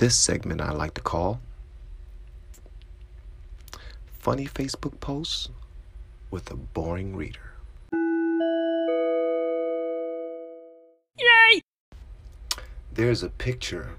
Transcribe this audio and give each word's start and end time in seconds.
This 0.00 0.16
segment 0.16 0.62
I 0.62 0.72
like 0.72 0.94
to 0.94 1.02
call 1.02 1.42
Funny 4.18 4.46
Facebook 4.46 4.98
Posts 4.98 5.50
with 6.30 6.50
a 6.50 6.56
Boring 6.56 7.14
Reader. 7.14 7.52
Yay! 11.18 11.60
There's 12.90 13.22
a 13.22 13.28
picture 13.28 13.90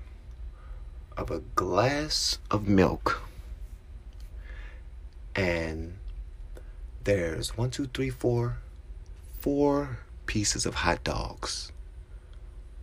of 1.16 1.30
a 1.30 1.42
glass 1.54 2.40
of 2.50 2.68
milk, 2.68 3.22
and 5.36 6.00
there's 7.04 7.56
one, 7.56 7.70
two, 7.70 7.86
three, 7.86 8.10
four, 8.10 8.58
four 9.40 10.00
pieces 10.26 10.66
of 10.66 10.74
hot 10.74 11.04
dogs 11.04 11.72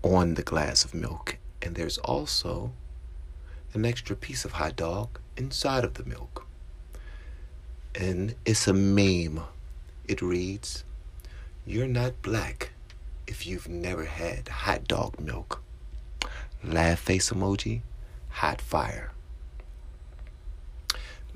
on 0.05 0.35
the 0.35 0.45
glass 0.45 0.85
of 0.85 0.95
milk, 0.95 1.39
and 1.61 1.75
there's 1.75 1.99
also 1.99 2.71
an 3.75 3.85
extra 3.85 4.17
piece 4.17 4.45
of 4.45 4.53
hot 4.53 4.77
dog 4.77 5.19
inside 5.37 5.85
of 5.85 5.95
the 5.95 6.05
milk. 6.05 6.47
And 7.95 8.35
it's 8.45 8.67
a 8.67 8.73
meme. 8.73 9.41
It 10.07 10.23
reads, 10.23 10.85
You're 11.67 11.87
not 11.87 12.23
black 12.23 12.71
if 13.27 13.47
you've 13.47 13.69
never 13.69 14.05
had 14.05 14.49
hot 14.49 14.89
dog 14.89 15.21
milk. 15.21 15.63
Laugh 16.65 16.99
face 16.99 17.31
emoji, 17.31 17.83
hot 18.31 18.61
fire. 18.61 19.13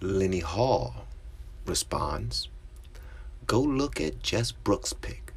Lenny 0.01 0.41
Hall 0.41 1.07
responds, 1.67 2.49
Go 3.47 3.61
look 3.61 4.01
at 4.01 4.23
Jess 4.23 4.53
Brooks' 4.53 4.93
pic. 4.93 5.33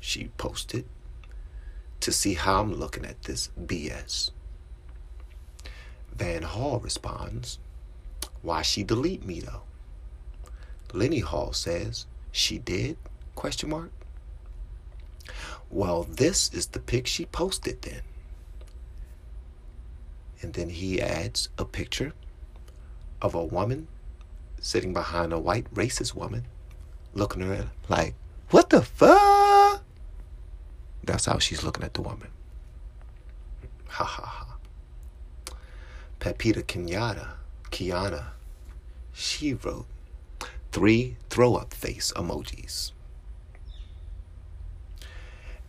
She 0.00 0.30
posted 0.38 0.86
to 2.00 2.12
see 2.12 2.34
how 2.34 2.60
I'm 2.60 2.72
looking 2.74 3.04
at 3.04 3.22
this 3.24 3.50
BS. 3.60 4.30
Van 6.18 6.42
Hall 6.42 6.80
responds, 6.80 7.58
Why 8.42 8.62
she 8.62 8.82
delete 8.82 9.24
me 9.24 9.40
though? 9.40 9.62
Lenny 10.92 11.20
Hall 11.20 11.52
says, 11.52 12.06
She 12.32 12.58
did? 12.58 12.96
Question 13.36 13.70
mark. 13.70 13.92
Well, 15.70 16.02
this 16.02 16.52
is 16.52 16.66
the 16.66 16.80
pic 16.80 17.06
she 17.06 17.26
posted 17.26 17.82
then. 17.82 18.00
And 20.42 20.54
then 20.54 20.70
he 20.70 21.00
adds 21.00 21.50
a 21.56 21.64
picture 21.64 22.14
of 23.22 23.34
a 23.34 23.44
woman 23.44 23.86
sitting 24.60 24.92
behind 24.92 25.32
a 25.32 25.38
white 25.38 25.72
racist 25.72 26.14
woman, 26.14 26.46
looking 27.14 27.42
at 27.42 27.48
her 27.48 27.70
like, 27.88 28.14
What 28.50 28.70
the 28.70 28.82
fuck? 28.82 29.84
That's 31.04 31.26
how 31.26 31.38
she's 31.38 31.62
looking 31.62 31.84
at 31.84 31.94
the 31.94 32.02
woman. 32.02 32.28
Ha 33.86 34.04
ha 34.04 34.24
ha. 34.24 34.47
Pepita 36.20 36.62
Kenyatta, 36.62 37.28
Kiana, 37.70 38.28
she 39.12 39.54
wrote 39.54 39.86
three 40.72 41.16
throw 41.30 41.54
up 41.54 41.72
face 41.72 42.12
emojis. 42.16 42.92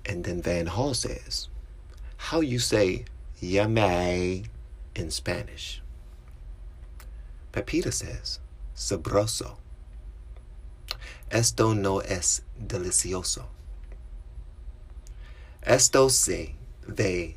And 0.05 0.23
then 0.23 0.41
Van 0.41 0.67
Hall 0.67 0.93
says, 0.93 1.49
How 2.17 2.41
you 2.41 2.57
say 2.57 3.05
yummy 3.39 4.45
in 4.95 5.11
Spanish? 5.11 5.81
Pepita 7.51 7.91
says, 7.91 8.39
Sabroso. 8.75 9.57
Esto 11.31 11.73
no 11.73 11.99
es 11.99 12.41
delicioso. 12.59 13.45
Esto 15.61 16.07
se 16.07 16.55
ve 16.87 17.35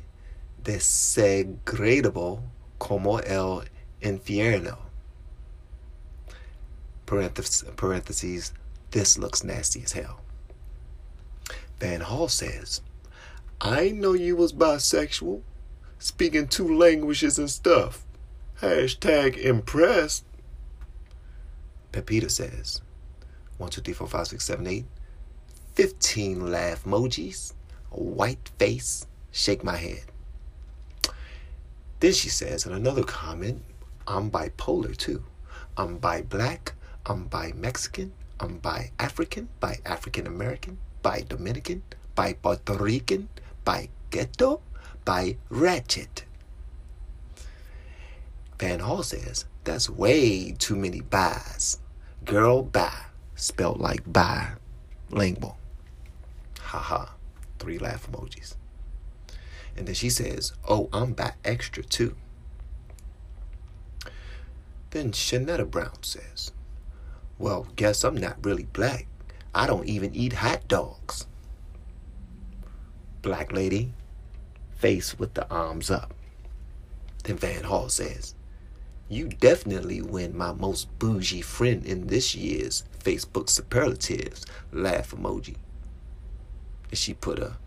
desagradable 0.63 2.41
como 2.83 3.19
el 3.19 3.63
infierno. 4.01 4.77
Parentheses, 7.05 7.63
parentheses, 7.77 8.51
this 8.91 9.17
looks 9.17 9.41
nasty 9.41 9.81
as 9.83 9.93
hell. 9.93 10.19
Van 11.79 12.01
Hall 12.01 12.27
says, 12.27 12.81
I 13.61 13.91
know 13.91 14.11
you 14.11 14.35
was 14.35 14.51
bisexual, 14.51 15.43
speaking 15.97 16.49
two 16.49 16.77
languages 16.77 17.39
and 17.39 17.49
stuff. 17.49 18.03
Hashtag 18.59 19.37
impressed. 19.37 20.25
Pepita 21.93 22.29
says, 22.29 22.81
1, 23.59 23.69
2, 23.69 23.79
3, 23.79 23.93
4, 23.93 24.07
5, 24.07 24.27
6, 24.27 24.43
7, 24.43 24.67
8, 24.67 24.85
15 25.75 26.51
laugh 26.51 26.83
emojis, 26.83 27.53
white 27.91 28.51
face, 28.59 29.07
shake 29.31 29.63
my 29.63 29.77
head. 29.77 30.12
Then 32.03 32.11
she 32.11 32.27
says 32.27 32.65
in 32.65 32.73
another 32.73 33.03
comment, 33.03 33.63
I'm 34.05 34.29
bipolar 34.29 34.97
too. 34.97 35.23
I'm 35.77 35.99
bi 35.99 36.21
black, 36.21 36.73
I'm 37.05 37.27
bi 37.27 37.53
Mexican, 37.55 38.11
I'm 38.41 38.57
bi 38.57 38.91
African, 38.99 39.47
bi 39.61 39.77
African 39.85 40.27
American, 40.27 40.79
bi 41.01 41.21
Dominican, 41.21 41.81
bi 42.13 42.33
Puerto 42.33 42.75
Rican, 42.75 43.29
bi 43.63 43.87
ghetto, 44.09 44.59
bi 45.05 45.37
ratchet. 45.47 46.25
Van 48.59 48.81
Hall 48.81 49.03
says, 49.03 49.45
that's 49.63 49.89
way 49.89 50.51
too 50.51 50.75
many 50.75 50.99
buys. 50.99 51.79
Girl, 52.25 52.63
bye. 52.63 53.05
Spelled 53.35 53.79
like 53.79 54.03
bilingual. 54.11 55.55
Haha. 56.59 57.13
Three 57.59 57.77
laugh 57.77 58.11
emojis. 58.11 58.55
And 59.75 59.87
then 59.87 59.95
she 59.95 60.09
says, 60.09 60.53
Oh, 60.67 60.89
I'm 60.93 61.13
bi 61.13 61.33
extra 61.43 61.83
too. 61.83 62.15
Then 64.91 65.11
Shanetta 65.11 65.69
Brown 65.69 66.03
says, 66.03 66.51
Well, 67.39 67.67
guess 67.75 68.03
I'm 68.03 68.15
not 68.15 68.45
really 68.45 68.67
black. 68.73 69.07
I 69.55 69.67
don't 69.67 69.87
even 69.87 70.15
eat 70.15 70.33
hot 70.33 70.67
dogs. 70.67 71.25
Black 73.21 73.51
lady, 73.51 73.93
face 74.75 75.17
with 75.17 75.33
the 75.33 75.49
arms 75.49 75.89
up. 75.89 76.13
Then 77.23 77.37
Van 77.37 77.63
Hall 77.63 77.89
says, 77.89 78.35
You 79.09 79.29
definitely 79.29 80.01
win 80.01 80.37
my 80.37 80.51
most 80.51 80.87
bougie 80.99 81.41
friend 81.41 81.85
in 81.85 82.07
this 82.07 82.35
year's 82.35 82.83
Facebook 83.01 83.49
superlatives 83.49 84.45
laugh 84.71 85.11
emoji. 85.11 85.55
And 86.89 86.97
she 86.97 87.13
put 87.13 87.39
a 87.39 87.57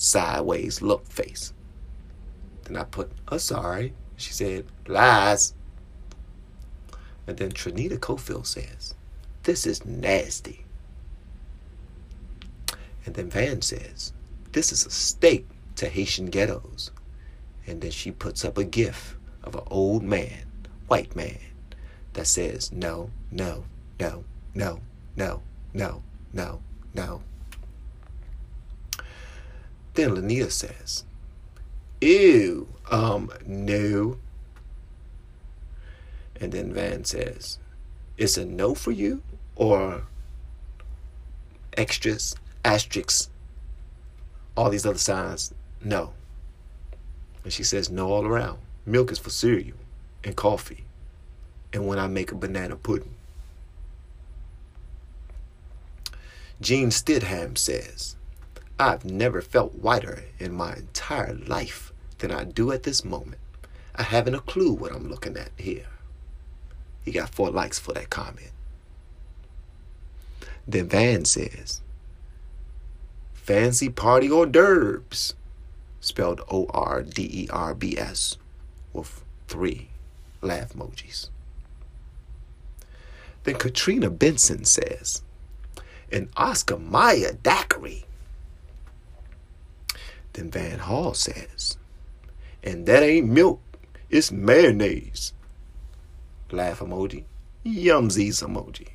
sideways 0.00 0.80
look 0.80 1.06
face. 1.06 1.52
Then 2.64 2.76
I 2.76 2.84
put, 2.84 3.12
oh, 3.28 3.36
sorry. 3.36 3.92
She 4.16 4.32
said, 4.32 4.64
lies. 4.86 5.54
And 7.26 7.36
then 7.36 7.52
Trinita 7.52 7.98
Cofield 7.98 8.46
says, 8.46 8.94
this 9.42 9.66
is 9.66 9.84
nasty. 9.84 10.64
And 13.04 13.14
then 13.14 13.30
Van 13.30 13.62
says, 13.62 14.12
this 14.52 14.72
is 14.72 14.86
a 14.86 14.90
stake 14.90 15.46
to 15.76 15.88
Haitian 15.88 16.26
ghettos. 16.26 16.90
And 17.66 17.80
then 17.80 17.90
she 17.90 18.10
puts 18.10 18.44
up 18.44 18.58
a 18.58 18.64
gif 18.64 19.16
of 19.44 19.54
an 19.54 19.62
old 19.70 20.02
man, 20.02 20.46
white 20.88 21.14
man, 21.14 21.38
that 22.14 22.26
says, 22.26 22.72
no, 22.72 23.10
no, 23.30 23.64
no, 23.98 24.24
no, 24.54 24.80
no, 25.14 25.42
no, 25.74 26.02
no, 26.32 26.62
no. 26.94 27.22
Then 29.94 30.10
Lania 30.10 30.50
says, 30.50 31.04
Ew, 32.00 32.68
um, 32.90 33.30
no. 33.46 34.18
And 36.40 36.52
then 36.52 36.72
Van 36.72 37.04
says, 37.04 37.58
It's 38.16 38.38
a 38.38 38.44
no 38.44 38.74
for 38.74 38.92
you? 38.92 39.22
Or 39.56 40.04
extras, 41.76 42.34
asterisks, 42.64 43.28
all 44.56 44.70
these 44.70 44.86
other 44.86 44.98
signs? 44.98 45.52
No. 45.82 46.12
And 47.44 47.52
she 47.52 47.64
says, 47.64 47.90
No 47.90 48.10
all 48.10 48.26
around. 48.26 48.58
Milk 48.86 49.12
is 49.12 49.18
for 49.18 49.30
cereal 49.30 49.76
and 50.24 50.36
coffee. 50.36 50.84
And 51.72 51.86
when 51.86 51.98
I 51.98 52.06
make 52.06 52.32
a 52.32 52.34
banana 52.34 52.76
pudding. 52.76 53.14
Gene 56.60 56.90
Stidham 56.90 57.56
says, 57.56 58.16
I've 58.80 59.04
never 59.04 59.42
felt 59.42 59.74
whiter 59.74 60.24
in 60.38 60.54
my 60.54 60.74
entire 60.74 61.34
life 61.34 61.92
than 62.16 62.30
I 62.30 62.44
do 62.44 62.72
at 62.72 62.84
this 62.84 63.04
moment. 63.04 63.36
I 63.94 64.04
haven't 64.04 64.34
a 64.34 64.40
clue 64.40 64.72
what 64.72 64.90
I'm 64.90 65.10
looking 65.10 65.36
at 65.36 65.50
here. 65.58 65.88
He 67.04 67.12
got 67.12 67.28
four 67.28 67.50
likes 67.50 67.78
for 67.78 67.92
that 67.92 68.08
comment. 68.08 68.52
Then 70.66 70.88
Van 70.88 71.26
says, 71.26 71.82
Fancy 73.34 73.90
party 73.90 74.30
hors 74.30 74.46
d'oeuvres, 74.46 75.34
spelled 76.00 76.40
O 76.50 76.66
R 76.70 77.02
D 77.02 77.28
E 77.30 77.48
R 77.50 77.74
B 77.74 77.98
S, 77.98 78.38
with 78.94 79.22
three 79.46 79.88
laugh 80.40 80.72
emojis. 80.72 81.28
Then 83.44 83.56
Katrina 83.56 84.08
Benson 84.08 84.64
says, 84.64 85.20
an 86.10 86.30
Oscar 86.34 86.78
Mayer 86.78 87.32
daiquiri. 87.42 88.06
Then 90.32 90.50
Van 90.50 90.78
Hall 90.78 91.14
says, 91.14 91.76
and 92.62 92.86
that 92.86 93.02
ain't 93.02 93.28
milk, 93.28 93.60
It's 94.10 94.30
mayonnaise. 94.32 95.32
Laugh 96.50 96.80
emoji. 96.80 97.24
Yumsies 97.64 98.42
emoji. 98.42 98.88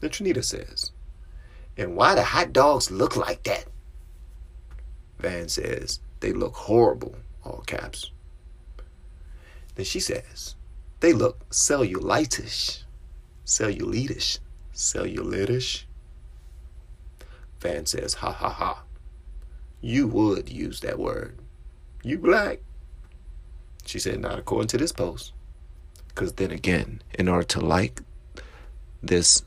Then 0.00 0.10
Trinita 0.10 0.44
says, 0.44 0.92
And 1.76 1.96
why 1.96 2.14
do 2.14 2.22
hot 2.22 2.52
dogs 2.52 2.90
look 2.90 3.16
like 3.16 3.42
that? 3.44 3.66
Van 5.18 5.48
says, 5.48 6.00
They 6.20 6.32
look 6.32 6.54
horrible, 6.54 7.16
all 7.44 7.62
caps. 7.66 8.10
Then 9.74 9.84
she 9.84 10.00
says, 10.00 10.54
They 11.00 11.12
look 11.12 11.48
cellulitish, 11.50 12.82
cellulitish, 13.44 14.38
cellulitish. 14.74 15.84
Van 17.60 17.86
says, 17.86 18.14
Ha 18.14 18.32
ha 18.32 18.48
ha. 18.48 18.82
You 19.82 20.06
would 20.06 20.48
use 20.48 20.80
that 20.80 20.98
word. 20.98 21.38
You 22.02 22.18
black. 22.18 22.60
She 23.84 23.98
said, 23.98 24.20
Not 24.20 24.38
according 24.38 24.68
to 24.68 24.78
this 24.78 24.92
post. 24.92 25.32
Because 26.08 26.34
then 26.34 26.50
again, 26.50 27.02
in 27.18 27.28
order 27.28 27.44
to 27.44 27.60
like 27.60 28.00
this 29.02 29.42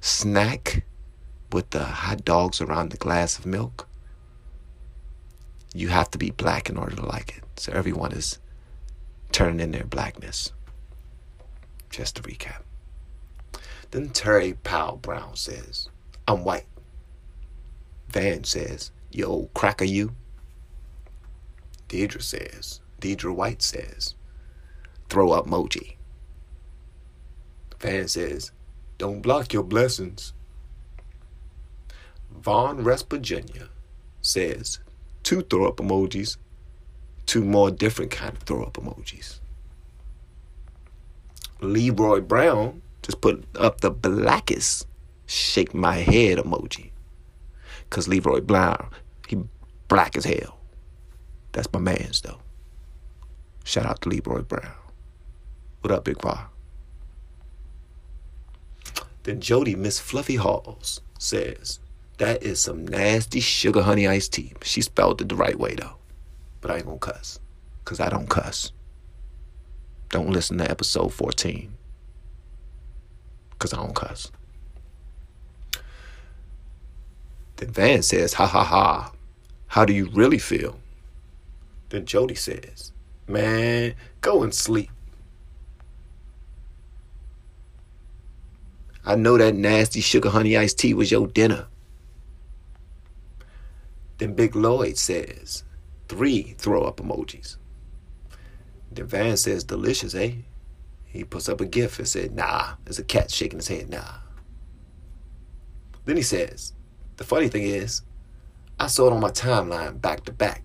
snack 0.00 0.84
with 1.52 1.70
the 1.70 1.84
hot 1.84 2.24
dogs 2.24 2.60
around 2.60 2.90
the 2.90 2.96
glass 2.96 3.38
of 3.38 3.46
milk, 3.46 3.86
you 5.72 5.88
have 5.88 6.10
to 6.10 6.18
be 6.18 6.30
black 6.30 6.68
in 6.68 6.76
order 6.76 6.96
to 6.96 7.06
like 7.06 7.36
it. 7.36 7.44
So 7.56 7.72
everyone 7.72 8.12
is 8.12 8.38
turning 9.30 9.60
in 9.60 9.70
their 9.70 9.84
blackness. 9.84 10.52
Just 11.90 12.16
to 12.16 12.22
recap. 12.22 12.62
Then 13.90 14.10
Terry 14.10 14.54
Powell 14.64 14.96
Brown 14.96 15.36
says, 15.36 15.88
I'm 16.26 16.44
white. 16.44 16.66
Van 18.10 18.44
says, 18.44 18.90
Yo, 19.10 19.48
cracker, 19.54 19.84
you. 19.84 20.12
Deidre 21.88 22.22
says, 22.22 22.80
Deidre 23.00 23.34
White 23.34 23.62
says, 23.62 24.14
throw 25.08 25.32
up 25.32 25.46
emoji. 25.46 25.96
Fan 27.78 28.06
says, 28.06 28.52
don't 28.98 29.22
block 29.22 29.52
your 29.52 29.64
blessings. 29.64 30.32
Vaughn 32.30 32.84
West 32.84 33.10
Virginia 33.10 33.68
says, 34.22 34.78
two 35.22 35.42
throw 35.42 35.66
up 35.66 35.78
emojis, 35.78 36.36
two 37.26 37.44
more 37.44 37.70
different 37.70 38.10
kind 38.10 38.36
of 38.36 38.42
throw 38.42 38.62
up 38.62 38.74
emojis. 38.74 39.40
Leroy 41.60 42.20
Brown 42.20 42.82
just 43.02 43.20
put 43.20 43.44
up 43.56 43.80
the 43.80 43.90
blackest 43.90 44.86
shake 45.26 45.74
my 45.74 45.96
head 45.96 46.38
emoji. 46.38 46.90
Cause 47.90 48.06
Leroy 48.06 48.40
Brown, 48.40 48.90
he 49.26 49.38
black 49.88 50.16
as 50.16 50.24
hell. 50.24 50.58
That's 51.52 51.72
my 51.72 51.80
man's 51.80 52.20
though. 52.20 52.40
Shout 53.64 53.84
out 53.84 54.00
to 54.02 54.08
Leroy 54.08 54.42
Brown. 54.42 54.74
What 55.80 55.92
up, 55.92 56.04
Big 56.04 56.18
Pa? 56.18 56.48
Then 59.24 59.40
Jody 59.40 59.74
Miss 59.74 59.98
Fluffy 59.98 60.36
Halls 60.36 61.00
says, 61.18 61.80
That 62.18 62.42
is 62.42 62.60
some 62.60 62.86
nasty 62.86 63.40
sugar 63.40 63.82
honey 63.82 64.06
iced 64.06 64.32
tea. 64.32 64.52
She 64.62 64.82
spelled 64.82 65.20
it 65.20 65.28
the 65.28 65.36
right 65.36 65.58
way 65.58 65.74
though. 65.74 65.96
But 66.60 66.70
I 66.70 66.76
ain't 66.76 66.86
gonna 66.86 66.98
cuss. 66.98 67.40
Cause 67.84 68.00
I 68.00 68.08
don't 68.08 68.28
cuss. 68.28 68.72
Don't 70.10 70.30
listen 70.30 70.58
to 70.58 70.70
episode 70.70 71.12
14. 71.12 71.72
Cause 73.58 73.74
I 73.74 73.76
don't 73.76 73.94
cuss. 73.94 74.30
Then 77.60 77.72
Van 77.72 78.02
says, 78.02 78.32
Ha 78.34 78.46
ha 78.46 78.64
ha. 78.64 79.12
How 79.66 79.84
do 79.84 79.92
you 79.92 80.08
really 80.14 80.38
feel? 80.38 80.80
Then 81.90 82.06
Jody 82.06 82.34
says, 82.34 82.90
Man, 83.28 83.94
go 84.22 84.42
and 84.42 84.54
sleep. 84.54 84.90
I 89.04 89.14
know 89.14 89.36
that 89.36 89.54
nasty 89.54 90.00
sugar 90.00 90.30
honey 90.30 90.56
iced 90.56 90.78
tea 90.78 90.94
was 90.94 91.10
your 91.10 91.26
dinner. 91.26 91.66
Then 94.16 94.34
Big 94.34 94.56
Lloyd 94.56 94.96
says, 94.96 95.64
three 96.08 96.54
throw 96.58 96.84
up 96.84 96.96
emojis. 96.96 97.56
Then 98.90 99.06
Van 99.06 99.36
says, 99.36 99.64
delicious, 99.64 100.14
eh? 100.14 100.32
He 101.06 101.24
puts 101.24 101.48
up 101.48 101.60
a 101.60 101.66
gif 101.66 101.98
and 101.98 102.08
said, 102.08 102.34
nah. 102.34 102.74
There's 102.84 102.98
a 102.98 103.04
cat 103.04 103.30
shaking 103.30 103.58
his 103.58 103.68
head, 103.68 103.90
nah. 103.90 104.18
Then 106.04 106.16
he 106.16 106.22
says, 106.22 106.72
the 107.20 107.26
funny 107.26 107.48
thing 107.48 107.64
is, 107.64 108.00
I 108.80 108.86
saw 108.86 109.08
it 109.08 109.12
on 109.12 109.20
my 109.20 109.30
timeline 109.30 110.00
back 110.00 110.24
to 110.24 110.32
back. 110.32 110.64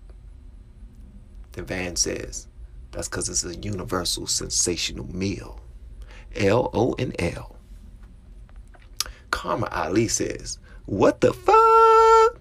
Then 1.52 1.66
Van 1.66 1.96
says, 1.96 2.48
that's 2.92 3.08
because 3.08 3.28
it's 3.28 3.44
a 3.44 3.54
universal 3.56 4.26
sensational 4.26 5.06
meal. 5.14 5.60
L 6.34 6.70
O 6.72 6.94
N 6.94 7.12
L. 7.18 7.56
Karma 9.30 9.68
Ali 9.70 10.08
says, 10.08 10.58
What 10.86 11.20
the 11.20 11.34
fuck? 11.34 12.40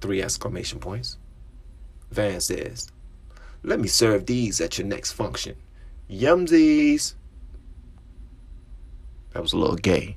Three 0.00 0.22
exclamation 0.22 0.78
points. 0.78 1.18
Van 2.10 2.40
says, 2.40 2.90
Let 3.62 3.80
me 3.80 3.88
serve 3.88 4.24
these 4.24 4.62
at 4.62 4.78
your 4.78 4.86
next 4.86 5.12
function. 5.12 5.56
Yumsies. 6.10 7.16
That 9.32 9.42
was 9.42 9.52
a 9.52 9.58
little 9.58 9.76
gay. 9.76 10.16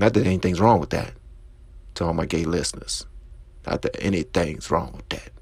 Not 0.00 0.14
that 0.14 0.26
anything's 0.26 0.60
wrong 0.60 0.80
with 0.80 0.90
that. 0.90 1.12
To 2.00 2.06
all 2.06 2.14
my 2.14 2.24
gay 2.24 2.44
listeners. 2.44 3.04
Not 3.66 3.82
that 3.82 3.94
anything's 4.02 4.70
wrong 4.70 4.92
with 4.96 5.06
that. 5.10 5.32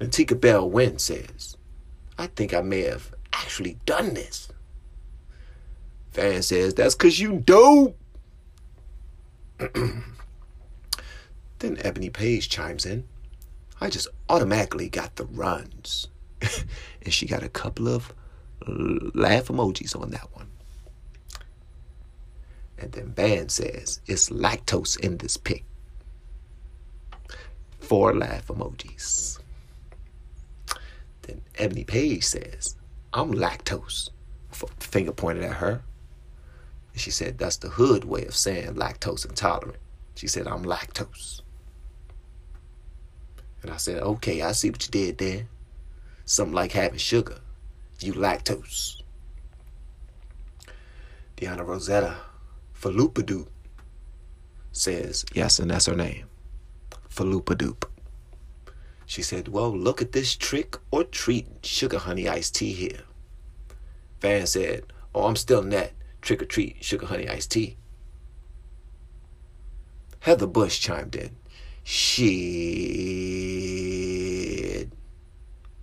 And 0.00 0.10
Tika 0.10 0.34
Bell 0.34 0.66
Wynn 0.66 0.98
says, 0.98 1.58
I 2.16 2.28
think 2.28 2.54
I 2.54 2.62
may 2.62 2.80
have 2.84 3.12
actually 3.34 3.76
done 3.84 4.14
this. 4.14 4.48
Fan 6.12 6.40
says, 6.40 6.72
That's 6.72 6.94
because 6.94 7.20
you 7.20 7.42
dope. 7.44 7.98
then 9.58 10.02
Ebony 11.58 12.08
Page 12.08 12.48
chimes 12.48 12.86
in. 12.86 13.04
I 13.78 13.90
just 13.90 14.08
automatically 14.30 14.88
got 14.88 15.16
the 15.16 15.26
runs. 15.26 16.08
and 17.02 17.12
she 17.12 17.26
got 17.26 17.42
a 17.42 17.50
couple 17.50 17.88
of 17.88 18.14
laugh 18.66 19.48
emojis 19.48 19.94
on 20.00 20.12
that 20.12 20.34
one. 20.34 20.49
And 22.80 22.92
then 22.92 23.12
Van 23.12 23.48
says, 23.48 24.00
It's 24.06 24.30
lactose 24.30 24.98
in 24.98 25.18
this 25.18 25.36
pic. 25.36 25.64
Four 27.78 28.14
laugh 28.14 28.46
emojis. 28.46 29.38
Then 31.22 31.42
Ebony 31.58 31.84
Page 31.84 32.24
says, 32.24 32.76
I'm 33.12 33.32
lactose. 33.34 34.10
Finger 34.78 35.12
pointed 35.12 35.44
at 35.44 35.56
her. 35.56 35.82
And 36.92 37.00
she 37.00 37.10
said, 37.10 37.38
That's 37.38 37.56
the 37.56 37.68
hood 37.68 38.04
way 38.04 38.24
of 38.24 38.34
saying 38.34 38.74
lactose 38.74 39.28
intolerant. 39.28 39.78
She 40.14 40.26
said, 40.26 40.46
I'm 40.46 40.64
lactose. 40.64 41.42
And 43.62 43.70
I 43.70 43.76
said, 43.76 44.02
Okay, 44.02 44.42
I 44.42 44.52
see 44.52 44.70
what 44.70 44.86
you 44.86 44.90
did 44.90 45.18
there. 45.18 45.46
Something 46.24 46.54
like 46.54 46.72
having 46.72 46.98
sugar. 46.98 47.38
You 48.00 48.14
lactose. 48.14 49.02
Deanna 51.36 51.66
Rosetta 51.66 52.16
Falupadoop 52.80 53.48
says, 54.72 55.24
Yes, 55.34 55.58
and 55.58 55.70
that's 55.70 55.86
her 55.86 55.94
name. 55.94 56.26
Falupadoop. 57.10 57.84
She 59.04 59.22
said, 59.22 59.48
Well, 59.48 59.76
look 59.76 60.00
at 60.00 60.12
this 60.12 60.34
trick 60.34 60.76
or 60.90 61.04
treat 61.04 61.46
sugar 61.62 61.98
honey 61.98 62.28
iced 62.28 62.54
tea 62.54 62.72
here. 62.72 63.02
Van 64.20 64.46
said, 64.46 64.84
Oh, 65.14 65.26
I'm 65.26 65.36
still 65.36 65.62
net 65.62 65.92
trick 66.22 66.40
or 66.40 66.46
treat 66.46 66.82
sugar 66.82 67.06
honey 67.06 67.28
iced 67.28 67.50
tea. 67.50 67.76
Heather 70.20 70.46
Bush 70.46 70.78
chimed 70.80 71.16
in. 71.16 71.36
Shit. 71.82 72.30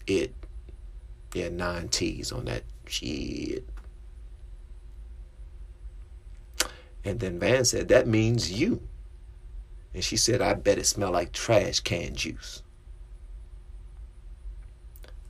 It. 0.08 0.34
Yeah, 1.34 1.50
nine 1.50 1.90
T's 1.90 2.32
on 2.32 2.46
that 2.46 2.64
shit. 2.88 3.68
And 7.08 7.22
then 7.22 7.40
Van 7.40 7.64
said, 7.64 7.88
That 7.88 8.06
means 8.06 8.52
you. 8.52 8.82
And 9.94 10.04
she 10.04 10.18
said, 10.18 10.42
I 10.42 10.56
bet 10.56 10.78
it 10.78 10.86
smell 10.86 11.12
like 11.12 11.32
trash 11.32 11.80
can 11.80 12.16
juice. 12.16 12.62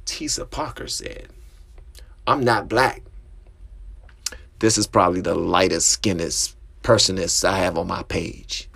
Tisa 0.03 0.49
Parker 0.49 0.87
said, 0.87 1.27
I'm 2.25 2.43
not 2.43 2.67
black. 2.67 3.03
This 4.57 4.79
is 4.79 4.87
probably 4.87 5.21
the 5.21 5.35
lightest 5.35 5.87
skinnest 5.89 6.55
personist 6.81 7.47
I 7.47 7.59
have 7.59 7.77
on 7.77 7.85
my 7.85 8.01
page. 8.01 8.67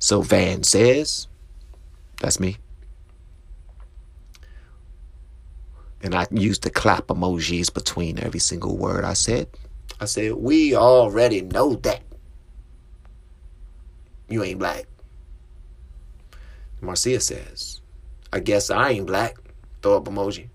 So 0.00 0.20
Van 0.20 0.64
says, 0.64 1.28
that's 2.20 2.40
me. 2.40 2.56
And 6.02 6.16
I 6.16 6.26
used 6.32 6.64
the 6.64 6.70
clap 6.70 7.06
emojis 7.06 7.72
between 7.72 8.18
every 8.18 8.40
single 8.40 8.76
word 8.76 9.04
I 9.04 9.12
said. 9.12 9.46
I 10.00 10.06
said, 10.06 10.32
we 10.32 10.74
already 10.74 11.42
know 11.42 11.74
that. 11.74 12.02
You 14.28 14.42
ain't 14.42 14.58
black. 14.58 14.86
Marcia 16.80 17.20
says, 17.20 17.80
I 18.32 18.40
guess 18.40 18.70
I 18.70 18.90
ain't 18.90 19.06
black. 19.06 19.36
Throw 19.82 19.98
up 19.98 20.04
emoji. 20.04 20.48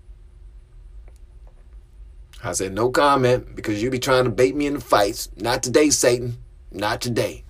I 2.42 2.52
said, 2.52 2.72
no 2.72 2.90
comment 2.90 3.54
because 3.54 3.82
you 3.82 3.90
be 3.90 3.98
trying 3.98 4.24
to 4.24 4.30
bait 4.30 4.56
me 4.56 4.66
into 4.66 4.80
fights. 4.80 5.30
Not 5.36 5.62
today, 5.62 5.90
Satan. 5.90 6.38
Not 6.72 7.00
today. 7.00 7.44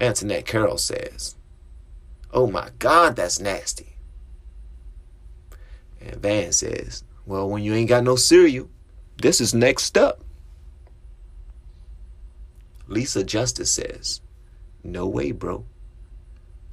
Antoinette 0.00 0.46
Carroll 0.46 0.78
says, 0.78 1.36
Oh 2.32 2.46
my 2.46 2.70
God, 2.78 3.14
that's 3.14 3.40
nasty. 3.40 3.96
And 6.00 6.16
Van 6.16 6.52
says, 6.52 7.04
Well, 7.24 7.48
when 7.48 7.62
you 7.62 7.72
ain't 7.74 7.88
got 7.88 8.02
no 8.02 8.16
cereal, 8.16 8.68
this 9.16 9.40
is 9.40 9.54
next 9.54 9.96
up. 9.96 10.22
Lisa 12.88 13.24
Justice 13.24 13.70
says, 13.70 14.20
No 14.84 15.06
way, 15.06 15.32
bro. 15.32 15.64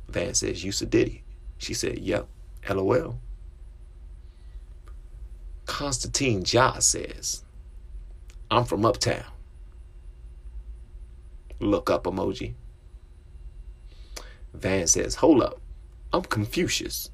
Van 0.07 0.33
says, 0.33 0.63
You 0.63 0.71
Diddy. 0.71 1.23
She 1.57 1.73
said, 1.73 1.99
Yep, 1.99 2.27
LOL. 2.69 3.19
Constantine 5.65 6.43
Ja 6.45 6.79
says, 6.79 7.43
I'm 8.49 8.65
from 8.65 8.85
Uptown. 8.85 9.23
Look 11.59 11.89
up 11.89 12.05
emoji. 12.05 12.53
Van 14.53 14.87
says, 14.87 15.15
Hold 15.15 15.43
up, 15.43 15.61
I'm 16.11 16.23
Confucius. 16.23 17.11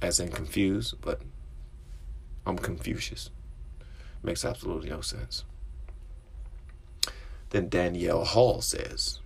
As 0.00 0.18
in 0.18 0.30
confused, 0.30 0.94
but 1.02 1.20
I'm 2.46 2.56
Confucius. 2.56 3.30
Makes 4.22 4.44
absolutely 4.44 4.90
no 4.90 5.00
sense. 5.00 5.44
Then 7.50 7.68
Danielle 7.68 8.24
Hall 8.24 8.60
says, 8.60 9.20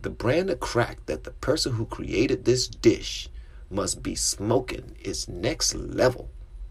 The 0.00 0.10
brand 0.10 0.50
of 0.50 0.60
crack 0.60 1.04
that 1.06 1.24
the 1.24 1.32
person 1.32 1.74
who 1.74 1.86
created 1.86 2.44
this 2.44 2.66
dish 2.66 3.28
must 3.70 4.02
be 4.02 4.14
smoking 4.14 4.96
is 5.00 5.28
next 5.28 5.74
level. 5.74 6.30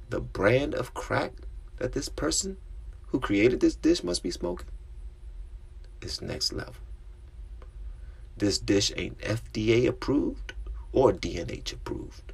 The 0.10 0.22
brand 0.22 0.74
of 0.74 0.94
crack 0.94 1.34
that 1.78 1.94
this 1.94 2.10
person 2.10 2.58
who 3.08 3.20
created 3.20 3.60
this 3.60 3.76
dish 3.76 4.04
must 4.04 4.24
be 4.24 4.32
smoking 4.32 4.68
is 6.02 6.22
next 6.22 6.54
level. 6.54 6.76
This 8.36 8.58
dish 8.60 8.92
ain't 8.96 9.20
FDA 9.20 9.88
approved 9.88 10.54
or 10.92 11.12
DNH 11.12 11.74
approved. 11.74 12.34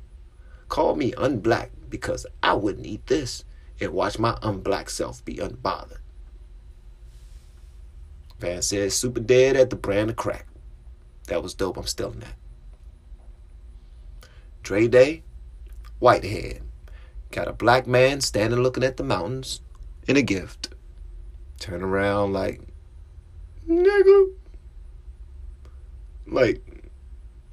Call 0.70 0.96
me 0.96 1.12
unblack 1.14 1.70
because 1.90 2.26
I 2.42 2.54
wouldn't 2.54 2.86
eat 2.86 3.08
this 3.08 3.44
and 3.84 3.94
watch 3.94 4.18
my 4.20 4.34
unblack 4.42 4.90
self 4.90 5.24
be 5.24 5.36
unbothered. 5.36 6.00
Van 8.40 8.62
says 8.62 8.94
super 8.94 9.20
dead 9.20 9.56
at 9.56 9.70
the 9.70 9.76
brand 9.76 10.10
of 10.10 10.16
crack. 10.16 10.48
That 11.28 11.42
was 11.42 11.54
dope. 11.54 11.78
I'm 11.78 11.88
still 11.88 12.12
in 12.12 12.20
that. 12.20 12.36
Dre 14.64 14.88
Day, 14.88 15.24
Whitehead. 16.00 16.62
Got 17.32 17.48
a 17.48 17.54
black 17.54 17.88
man 17.88 18.22
standing 18.22 18.62
looking 18.62 18.84
at 18.84 18.98
the 18.98 19.04
mountains 19.04 19.62
in 20.08 20.18
a 20.18 20.22
gift. 20.22 20.74
Turn 21.60 21.82
around 21.82 22.34
like, 22.34 22.62
nigga. 23.68 24.34
Like, 26.28 26.62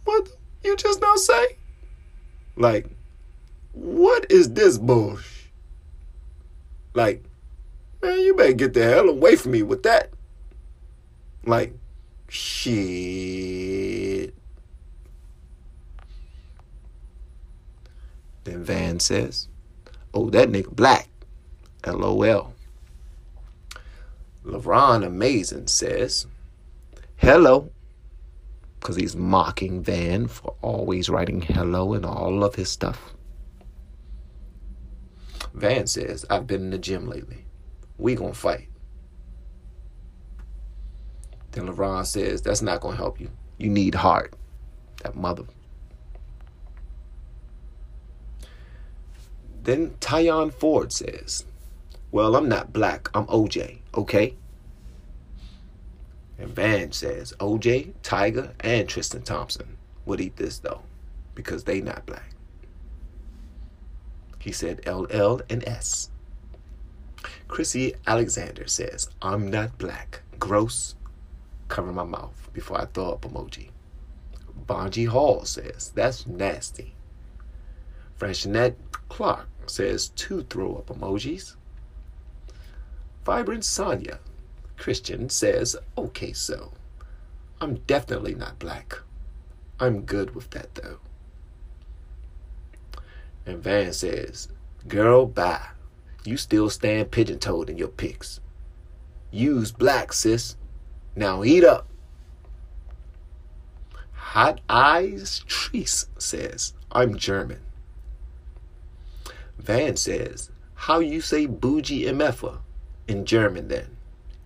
what 0.05 0.29
you 0.65 0.77
just 0.77 1.01
now 1.01 1.15
say? 1.17 1.57
Like, 2.57 2.87
what 3.73 4.31
is 4.31 4.53
this 4.53 4.79
bush? 4.79 5.30
Like, 6.95 7.25
man, 8.03 8.21
you 8.21 8.35
better 8.35 8.53
get 8.53 8.75
the 8.75 8.83
hell 8.83 9.09
away 9.09 9.37
from 9.37 9.53
me 9.53 9.63
with 9.63 9.83
that. 9.85 10.11
Like, 11.45 11.75
shit. 12.29 12.75
Then 18.45 18.65
Van 18.65 19.01
says, 19.01 19.49
Oh, 20.13 20.31
that 20.31 20.49
nigga 20.49 20.71
black. 20.71 21.09
LOL. 21.87 22.53
LeBron 24.45 25.07
Amazing 25.07 25.69
says, 25.69 26.27
Hello 27.17 27.71
because 28.81 28.97
he's 28.97 29.15
mocking 29.15 29.83
Van 29.83 30.27
for 30.27 30.55
always 30.63 31.11
writing 31.11 31.43
hello 31.43 31.93
and 31.93 32.07
all 32.07 32.43
of 32.43 32.55
his 32.55 32.71
stuff. 32.71 33.13
Van 35.55 35.87
says, 35.87 36.25
I've 36.31 36.47
been 36.47 36.63
in 36.63 36.71
the 36.71 36.79
gym 36.79 37.09
lately. 37.09 37.45
We 37.99 38.15
gonna 38.15 38.35
fight. 38.35 38.69
Then 41.53 41.67
LeBron 41.67 42.07
says, 42.07 42.43
That's 42.43 42.63
not 42.63 42.81
gonna 42.81 42.97
help 42.97 43.21
you. 43.21 43.31
You 43.59 43.69
need 43.69 43.95
heart. 43.95 44.35
That 45.03 45.17
mother. 45.17 45.45
Then 49.63 49.91
Tyon 50.01 50.53
Ford 50.53 50.93
says, 50.93 51.45
Well, 52.11 52.37
I'm 52.37 52.49
not 52.49 52.73
black, 52.73 53.09
I'm 53.15 53.27
OJ, 53.27 53.79
okay? 53.95 54.35
And 56.39 56.49
Van 56.49 56.93
says 56.93 57.35
OJ, 57.39 57.93
Tiger, 58.03 58.55
and 58.61 58.89
Tristan 58.89 59.23
Thompson 59.23 59.77
would 60.07 60.21
eat 60.21 60.37
this 60.37 60.59
though, 60.59 60.81
because 61.35 61.65
they 61.65 61.83
not 61.83 62.07
black. 62.07 62.35
He 64.41 64.53
said 64.53 64.87
LL 64.87 65.41
and 65.49 65.63
S. 65.69 66.11
Chrissy 67.47 67.95
Alexander 68.07 68.67
says, 68.67 69.11
I'm 69.21 69.51
not 69.51 69.79
black. 69.79 70.23
Gross. 70.39 70.97
Cover 71.69 71.93
my 71.93 72.05
mouth 72.05 72.49
before 72.53 72.81
I 72.81 72.87
throw 72.87 73.13
up 73.13 73.23
emoji. 73.23 73.69
Bonji 74.67 75.07
Hall 75.07 75.45
says, 75.45 75.93
that's 75.95 76.27
nasty. 76.27 76.95
Freshnette 78.17 78.77
Clark 79.09 79.49
says, 79.67 80.09
two 80.11 80.43
throw 80.45 80.77
up 80.77 80.87
emojis. 80.87 81.57
Vibrant 83.25 83.65
Sonia 83.65 84.19
Christian 84.77 85.29
says, 85.29 85.77
okay, 85.99 86.33
so 86.33 86.73
I'm 87.61 87.77
definitely 87.87 88.35
not 88.35 88.59
black. 88.59 88.99
I'm 89.79 90.03
good 90.03 90.35
with 90.35 90.51
that 90.51 90.75
though. 90.75 90.99
And 93.47 93.63
Van 93.63 93.93
says, 93.93 94.49
girl, 94.87 95.27
bye. 95.27 95.67
You 96.25 96.37
still 96.37 96.69
stand 96.71 97.11
pigeon 97.11 97.39
toed 97.39 97.71
in 97.71 97.79
your 97.79 97.89
pics. 97.89 98.41
Use 99.31 99.73
black, 99.73 100.13
sis. 100.13 100.57
Now 101.17 101.45
eat 101.45 101.65
up. 101.65 101.89
Hot 104.13 104.61
Eyes 104.69 105.45
Treese 105.49 106.07
says, 106.19 106.75
I'm 106.93 107.17
German. 107.17 107.61
Van 109.59 109.97
says, 109.97 110.51
how 110.75 111.01
you 111.01 111.21
say 111.21 111.47
bougie 111.47 112.05
MFer 112.05 112.61
in 113.09 113.25
German 113.25 113.69
then? 113.69 113.97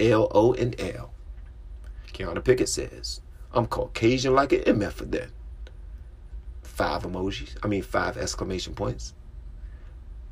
L 0.01 0.29
O 0.33 0.53
and 0.55 0.79
L. 0.81 1.13
Kiana 2.13 2.43
Pickett 2.43 2.69
says, 2.69 3.21
I'm 3.53 3.67
Caucasian 3.67 4.35
like 4.35 4.53
an 4.53 4.61
MF 4.61 4.93
for 4.93 5.05
that. 5.07 5.29
Five 6.75 7.05
emojis. 7.05 7.57
I 7.63 7.69
mean, 7.69 7.83
five 7.83 8.17
exclamation 8.17 8.75
points. 8.75 9.15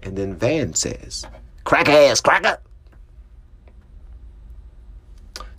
And 0.02 0.18
then 0.18 0.34
Van 0.34 0.74
says, 0.74 1.24
crack 1.62 1.88
ass, 1.88 2.20
cracker. 2.20 2.58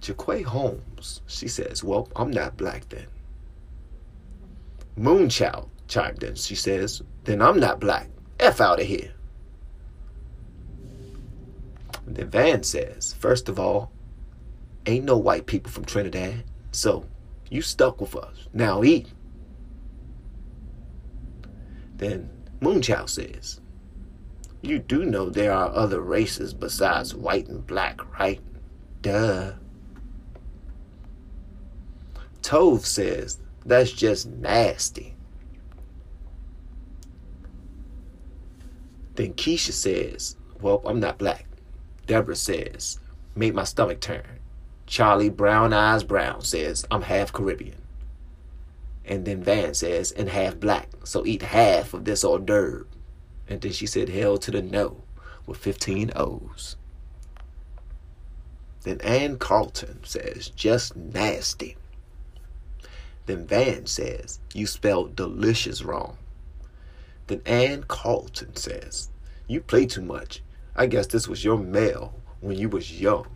Jaquay 0.02 0.44
Holmes, 0.44 1.22
she 1.28 1.48
says, 1.48 1.82
well, 1.82 2.10
I'm 2.18 2.30
not 2.30 2.58
black 2.58 2.90
then. 2.90 3.08
Moonchild 5.00 5.70
chimed 5.88 6.22
in. 6.24 6.36
She 6.36 6.56
says, 6.56 7.02
then 7.24 7.42
I'm 7.42 7.62
not 7.62 7.80
black. 7.80 8.10
F 8.42 8.60
out 8.60 8.82
of 8.82 8.86
here. 8.86 9.14
And 12.06 12.18
then 12.18 12.30
Van 12.30 12.64
says, 12.64 13.16
first 13.18 13.48
of 13.48 13.58
all, 13.58 13.90
ain't 14.86 15.06
no 15.06 15.18
white 15.18 15.46
people 15.46 15.72
from 15.72 15.86
Trinidad, 15.86 16.44
so 16.74 17.06
you 17.50 17.62
stuck 17.62 18.02
with 18.02 18.18
us. 18.18 18.50
Now 18.52 18.84
eat. 18.84 19.08
Then 22.04 22.30
Moonchild 22.60 23.08
says, 23.08 23.62
You 24.62 24.78
do 24.78 25.06
know 25.06 25.30
there 25.30 25.54
are 25.54 25.74
other 25.74 26.02
races 26.02 26.54
besides 26.54 27.16
white 27.16 27.48
and 27.48 27.66
black, 27.66 28.20
right? 28.20 28.42
Duh. 29.02 29.54
Tove 32.42 32.86
says, 32.86 33.40
That's 33.66 33.94
just 33.94 34.28
nasty. 34.28 35.16
Then 39.16 39.34
Keisha 39.36 39.72
says, 39.72 40.36
Well, 40.60 40.82
I'm 40.86 41.00
not 41.00 41.18
black. 41.18 41.46
Deborah 42.06 42.36
says, 42.36 43.00
Made 43.34 43.56
my 43.56 43.64
stomach 43.64 44.02
turn. 44.02 44.40
Charlie 44.88 45.30
Brown 45.30 45.72
Eyes 45.72 46.04
Brown 46.04 46.42
says, 46.42 46.86
I'm 46.92 47.04
half 47.04 47.32
Caribbean. 47.32 47.83
And 49.06 49.26
then 49.26 49.44
Van 49.44 49.74
says, 49.74 50.12
and 50.12 50.30
half 50.30 50.60
black. 50.60 50.90
So 51.04 51.26
eat 51.26 51.42
half 51.42 51.94
of 51.94 52.06
this 52.06 52.24
hors 52.24 52.40
d'oeuvre. 52.40 52.86
And 53.48 53.62
then 53.62 53.72
she 53.72 53.86
said, 53.86 54.10
hell 54.10 54.38
to 54.38 54.52
the 54.52 54.62
no 54.62 55.04
with 55.46 55.58
15 55.58 56.12
O's. 56.16 56.78
Then 58.84 59.02
Ann 59.02 59.38
Carlton 59.38 60.00
says, 60.04 60.50
just 60.50 60.96
nasty. 60.96 61.78
Then 63.26 63.48
Van 63.48 63.86
says, 63.86 64.40
You 64.54 64.68
spelled 64.68 65.16
delicious 65.16 65.82
wrong. 65.84 66.18
Then 67.28 67.42
Ann 67.46 67.84
Carlton 67.88 68.56
says, 68.56 69.10
You 69.48 69.62
play 69.62 69.86
too 69.86 70.02
much. 70.02 70.42
I 70.76 70.88
guess 70.88 71.08
this 71.08 71.28
was 71.28 71.46
your 71.46 71.58
mail 71.58 72.16
when 72.42 72.58
you 72.58 72.68
was 72.68 73.00
young. 73.00 73.28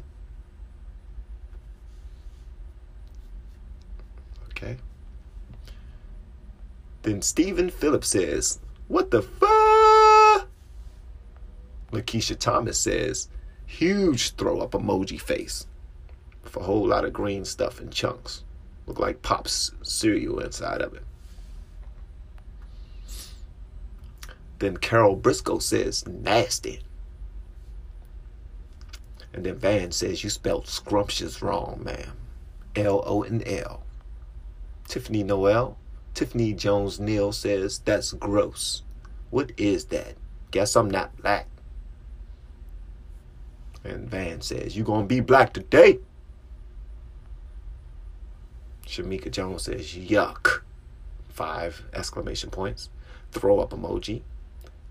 Okay. 4.51 4.77
Then 7.07 7.21
Stephen 7.21 7.69
Phillips 7.69 8.09
says, 8.09 8.59
What 8.89 9.11
the 9.11 9.21
fuck? 9.21 10.49
Lakeisha 11.93 12.37
Thomas 12.37 12.77
says, 12.77 13.29
Huge 13.65 14.35
throw 14.35 14.59
up 14.59 14.71
emoji 14.71 15.17
face. 15.17 15.67
With 16.43 16.57
a 16.57 16.63
whole 16.63 16.85
lot 16.85 17.05
of 17.05 17.13
green 17.13 17.45
stuff 17.45 17.79
in 17.79 17.91
chunks. 17.91 18.43
Look 18.87 18.99
like 18.99 19.21
Pop's 19.21 19.71
cereal 19.83 20.41
inside 20.41 20.81
of 20.81 20.95
it. 20.95 21.03
Then 24.59 24.75
Carol 24.75 25.15
Briscoe 25.15 25.59
says, 25.59 26.05
Nasty. 26.05 26.81
And 29.31 29.45
then 29.45 29.55
Van 29.55 29.93
says, 29.93 30.25
You 30.25 30.29
spelled 30.29 30.67
scrumptious 30.67 31.41
wrong, 31.41 31.79
ma'am. 31.85 32.17
L 32.75 33.01
O 33.05 33.23
N 33.23 33.43
L. 33.45 33.83
Tiffany 34.89 35.23
Noel, 35.23 35.77
Tiffany 36.17 36.51
Jones 36.53 36.99
Neal 36.99 37.31
says, 37.31 37.77
That's 37.77 38.11
gross. 38.13 38.81
What 39.29 39.51
is 39.55 39.85
that? 39.85 40.15
Guess 40.49 40.75
I'm 40.75 40.89
not 40.89 41.15
black. 41.17 41.45
And 43.83 44.09
Van 44.09 44.41
says, 44.41 44.75
You 44.75 44.83
gonna 44.83 45.05
be 45.05 45.19
black 45.19 45.53
today? 45.53 45.99
Shamika 48.87 49.29
Jones 49.29 49.65
says, 49.65 49.93
Yuck. 49.93 50.61
Five 51.29 51.83
exclamation 51.93 52.49
points. 52.49 52.89
Throw 53.31 53.59
up 53.59 53.69
emoji. 53.69 54.23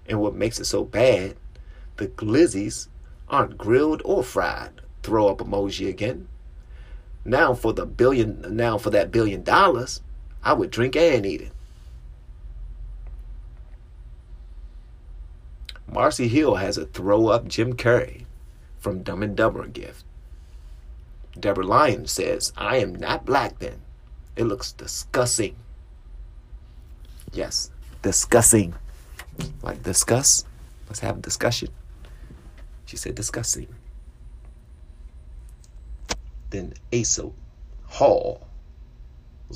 And 0.08 0.20
what 0.20 0.36
makes 0.36 0.60
it 0.60 0.66
so 0.66 0.84
bad, 0.84 1.34
the 1.96 2.06
glizzies 2.06 2.86
aren't 3.28 3.58
grilled 3.58 4.00
or 4.04 4.22
fried. 4.22 4.80
Throw 5.02 5.26
up 5.26 5.38
emoji 5.38 5.88
again. 5.88 6.28
Now 7.24 7.52
for 7.52 7.72
the 7.72 7.84
billion 7.84 8.54
now 8.54 8.78
for 8.78 8.90
that 8.90 9.10
billion 9.10 9.42
dollars, 9.42 10.02
I 10.46 10.52
would 10.52 10.70
drink 10.70 10.94
and 10.94 11.26
eat 11.26 11.40
it. 11.40 11.52
Marcy 15.88 16.28
Hill 16.28 16.54
has 16.54 16.78
a 16.78 16.86
throw 16.86 17.26
up 17.26 17.48
Jim 17.48 17.74
Carrey 17.74 18.26
from 18.78 19.02
Dumb 19.02 19.24
and 19.24 19.36
Dumber 19.36 19.66
gift. 19.66 20.04
Deborah 21.38 21.66
Lyon 21.66 22.06
says, 22.06 22.52
I 22.56 22.76
am 22.76 22.94
not 22.94 23.26
black 23.26 23.58
then. 23.58 23.80
It 24.36 24.44
looks 24.44 24.70
disgusting. 24.70 25.56
Yes, 27.32 27.72
disgusting. 28.02 28.76
Like 29.64 29.82
discuss. 29.82 30.44
Let's 30.86 31.00
have 31.00 31.18
a 31.18 31.22
discussion. 31.22 31.70
She 32.84 32.96
said 32.96 33.16
disgusting. 33.16 33.66
Then 36.50 36.74
Asa 36.92 37.32
Hall 37.86 38.46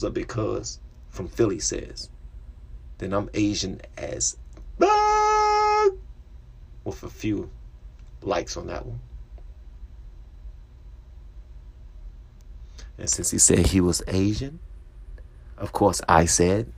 was 0.02 0.12
because 0.12 0.78
from 1.08 1.28
Philly 1.28 1.58
says. 1.58 2.10
Then 2.98 3.12
I'm 3.12 3.30
Asian 3.34 3.80
as 3.96 4.36
with 6.84 7.02
a 7.02 7.08
few 7.08 7.50
likes 8.22 8.56
on 8.56 8.66
that 8.68 8.86
one. 8.86 9.00
And 12.98 13.08
since 13.08 13.30
he 13.30 13.38
said 13.38 13.66
he 13.66 13.80
was 13.80 14.02
Asian, 14.08 14.58
of 15.56 15.72
course 15.72 16.00
I 16.08 16.26
said, 16.26 16.72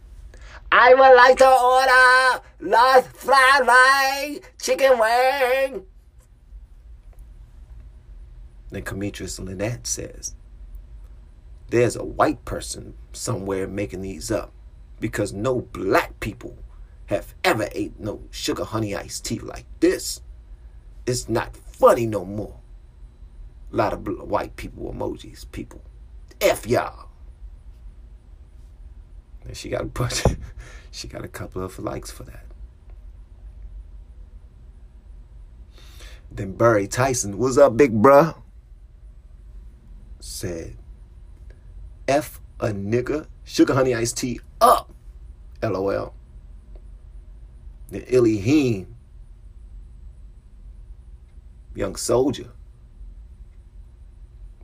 I 0.70 0.94
would 0.94 1.16
like 1.16 1.38
to 1.38 1.48
order 1.48 2.42
large 2.60 3.04
fried 3.04 4.40
chicken 4.60 4.98
wing. 4.98 5.84
Then 8.70 8.84
Demetrius 8.84 9.38
Lynette 9.38 9.86
says, 9.86 10.34
There's 11.72 11.96
a 11.96 12.04
white 12.04 12.44
person 12.44 12.92
somewhere 13.14 13.66
making 13.66 14.02
these 14.02 14.30
up 14.30 14.52
because 15.00 15.32
no 15.32 15.62
black 15.62 16.20
people 16.20 16.58
have 17.06 17.34
ever 17.44 17.70
ate 17.72 17.98
no 17.98 18.24
sugar 18.30 18.64
honey 18.64 18.94
iced 18.94 19.24
tea 19.24 19.38
like 19.38 19.64
this. 19.80 20.20
It's 21.06 21.30
not 21.30 21.56
funny 21.56 22.04
no 22.04 22.26
more. 22.26 22.60
A 23.72 23.76
lot 23.76 23.94
of 23.94 24.06
white 24.06 24.54
people 24.56 24.92
emojis, 24.92 25.50
people. 25.50 25.80
F 26.42 26.66
y'all. 26.66 27.08
And 29.46 29.56
she 29.56 29.70
got 29.70 29.80
a 29.80 29.86
bunch, 29.86 30.24
she 30.90 31.08
got 31.08 31.24
a 31.24 31.28
couple 31.28 31.62
of 31.62 31.78
likes 31.78 32.10
for 32.10 32.24
that. 32.24 32.44
Then 36.30 36.52
Barry 36.52 36.86
Tyson, 36.86 37.38
what's 37.38 37.56
up, 37.56 37.78
big 37.78 37.94
bruh? 37.94 38.36
Said, 40.20 40.76
F 42.12 42.42
a 42.60 42.66
nigga, 42.66 43.26
sugar 43.42 43.72
honey 43.72 43.94
iced 43.94 44.18
tea 44.18 44.38
up. 44.60 44.92
LOL. 45.62 46.12
Then 47.88 48.04
Illy 48.06 48.86
young 51.74 51.96
soldier. 51.96 52.50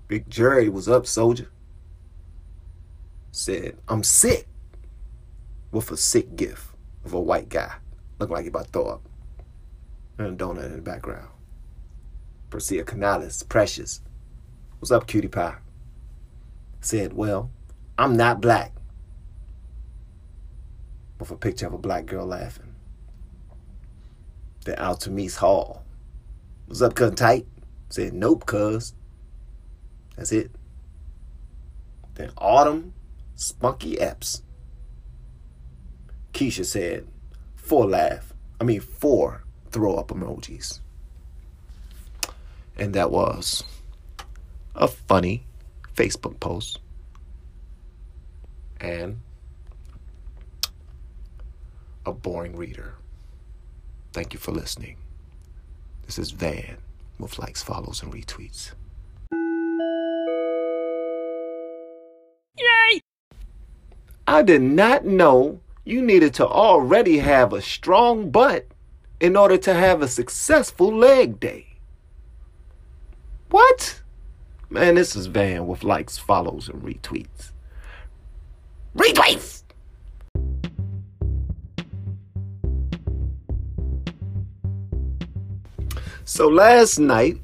Big 0.08 0.28
Jerry 0.28 0.68
was 0.68 0.90
up, 0.90 1.06
soldier. 1.06 1.48
Said, 3.32 3.78
I'm 3.88 4.02
sick 4.02 4.46
with 5.70 5.90
a 5.90 5.96
sick 5.96 6.36
gift 6.36 6.74
of 7.06 7.14
a 7.14 7.20
white 7.20 7.48
guy. 7.48 7.76
Looking 8.18 8.34
like 8.34 8.42
he 8.42 8.48
about 8.48 8.66
to 8.66 8.72
throw 8.72 8.86
up. 8.88 9.08
And 10.18 10.38
a 10.38 10.44
donut 10.44 10.66
in 10.66 10.76
the 10.76 10.82
background. 10.82 11.28
Persia 12.50 12.84
Canales, 12.84 13.42
precious. 13.42 14.02
What's 14.80 14.90
up, 14.90 15.06
cutie 15.06 15.28
pie? 15.28 15.56
Said, 16.80 17.12
well, 17.12 17.50
I'm 17.98 18.16
not 18.16 18.40
black. 18.40 18.72
With 21.18 21.30
a 21.30 21.36
picture 21.36 21.66
of 21.66 21.74
a 21.74 21.78
black 21.78 22.06
girl 22.06 22.26
laughing. 22.26 22.74
Then 24.64 24.76
Altamise 24.76 25.36
Hall. 25.36 25.84
What's 26.66 26.82
up, 26.82 26.94
cut 26.94 27.16
tight? 27.16 27.46
Said, 27.88 28.12
nope, 28.12 28.46
cuz. 28.46 28.94
That's 30.16 30.32
it. 30.32 30.50
Then 32.14 32.30
Autumn 32.36 32.92
Spunky 33.34 34.00
Epps. 34.00 34.42
Keisha 36.32 36.64
said, 36.64 37.06
four 37.56 37.86
laugh. 37.86 38.32
I 38.60 38.64
mean, 38.64 38.80
four 38.80 39.44
throw 39.70 39.96
up 39.96 40.08
emojis. 40.08 40.80
And 42.76 42.94
that 42.94 43.10
was 43.10 43.64
a 44.74 44.86
funny 44.86 45.47
Facebook 45.98 46.38
post. 46.38 46.78
And 48.80 49.18
a 52.06 52.12
boring 52.12 52.56
reader. 52.56 52.94
Thank 54.12 54.32
you 54.32 54.38
for 54.38 54.52
listening. 54.52 54.96
This 56.06 56.18
is 56.18 56.30
Van 56.30 56.78
with 57.18 57.38
likes, 57.38 57.62
follows, 57.64 58.02
and 58.02 58.12
retweets. 58.12 58.72
Yay! 62.56 63.00
I 64.28 64.42
did 64.42 64.62
not 64.62 65.04
know 65.04 65.60
you 65.84 66.00
needed 66.00 66.32
to 66.34 66.46
already 66.46 67.18
have 67.18 67.52
a 67.52 67.60
strong 67.60 68.30
butt 68.30 68.66
in 69.18 69.36
order 69.36 69.58
to 69.58 69.74
have 69.74 70.00
a 70.00 70.08
successful 70.08 70.94
leg 70.94 71.40
day. 71.40 71.66
What? 73.50 74.00
Man, 74.70 74.96
this 74.96 75.16
is 75.16 75.26
Van 75.26 75.66
with 75.66 75.82
likes, 75.82 76.18
follows, 76.18 76.68
and 76.68 76.82
retweets. 76.82 77.52
Retweets! 78.94 79.62
So 86.26 86.48
last 86.48 86.98
night, 86.98 87.38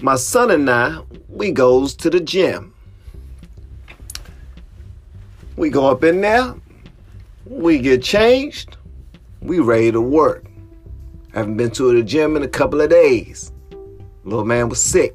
my 0.00 0.16
son 0.16 0.50
and 0.50 0.68
I, 0.68 1.00
we 1.30 1.50
goes 1.50 1.96
to 1.96 2.10
the 2.10 2.20
gym. 2.20 2.74
We 5.56 5.70
go 5.70 5.86
up 5.86 6.04
in 6.04 6.20
there, 6.20 6.54
we 7.46 7.78
get 7.78 8.02
changed, 8.02 8.76
we 9.40 9.60
ready 9.60 9.90
to 9.90 10.02
work. 10.02 10.44
Haven't 11.32 11.56
been 11.56 11.70
to 11.70 11.94
the 11.94 12.02
gym 12.02 12.36
in 12.36 12.42
a 12.42 12.48
couple 12.48 12.82
of 12.82 12.90
days. 12.90 13.52
Little 14.24 14.44
man 14.44 14.68
was 14.68 14.82
sick. 14.82 15.14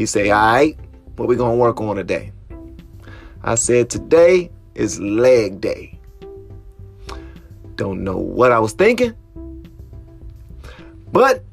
He 0.00 0.06
say, 0.06 0.30
all 0.30 0.54
right, 0.54 0.78
what 1.16 1.28
we 1.28 1.36
gonna 1.36 1.56
work 1.56 1.78
on 1.78 1.96
today? 1.96 2.32
I 3.42 3.54
said, 3.54 3.90
today 3.90 4.50
is 4.74 4.98
leg 4.98 5.60
day. 5.60 5.98
Don't 7.74 8.02
know 8.02 8.16
what 8.16 8.50
I 8.50 8.60
was 8.60 8.72
thinking, 8.72 9.14
but 11.12 11.44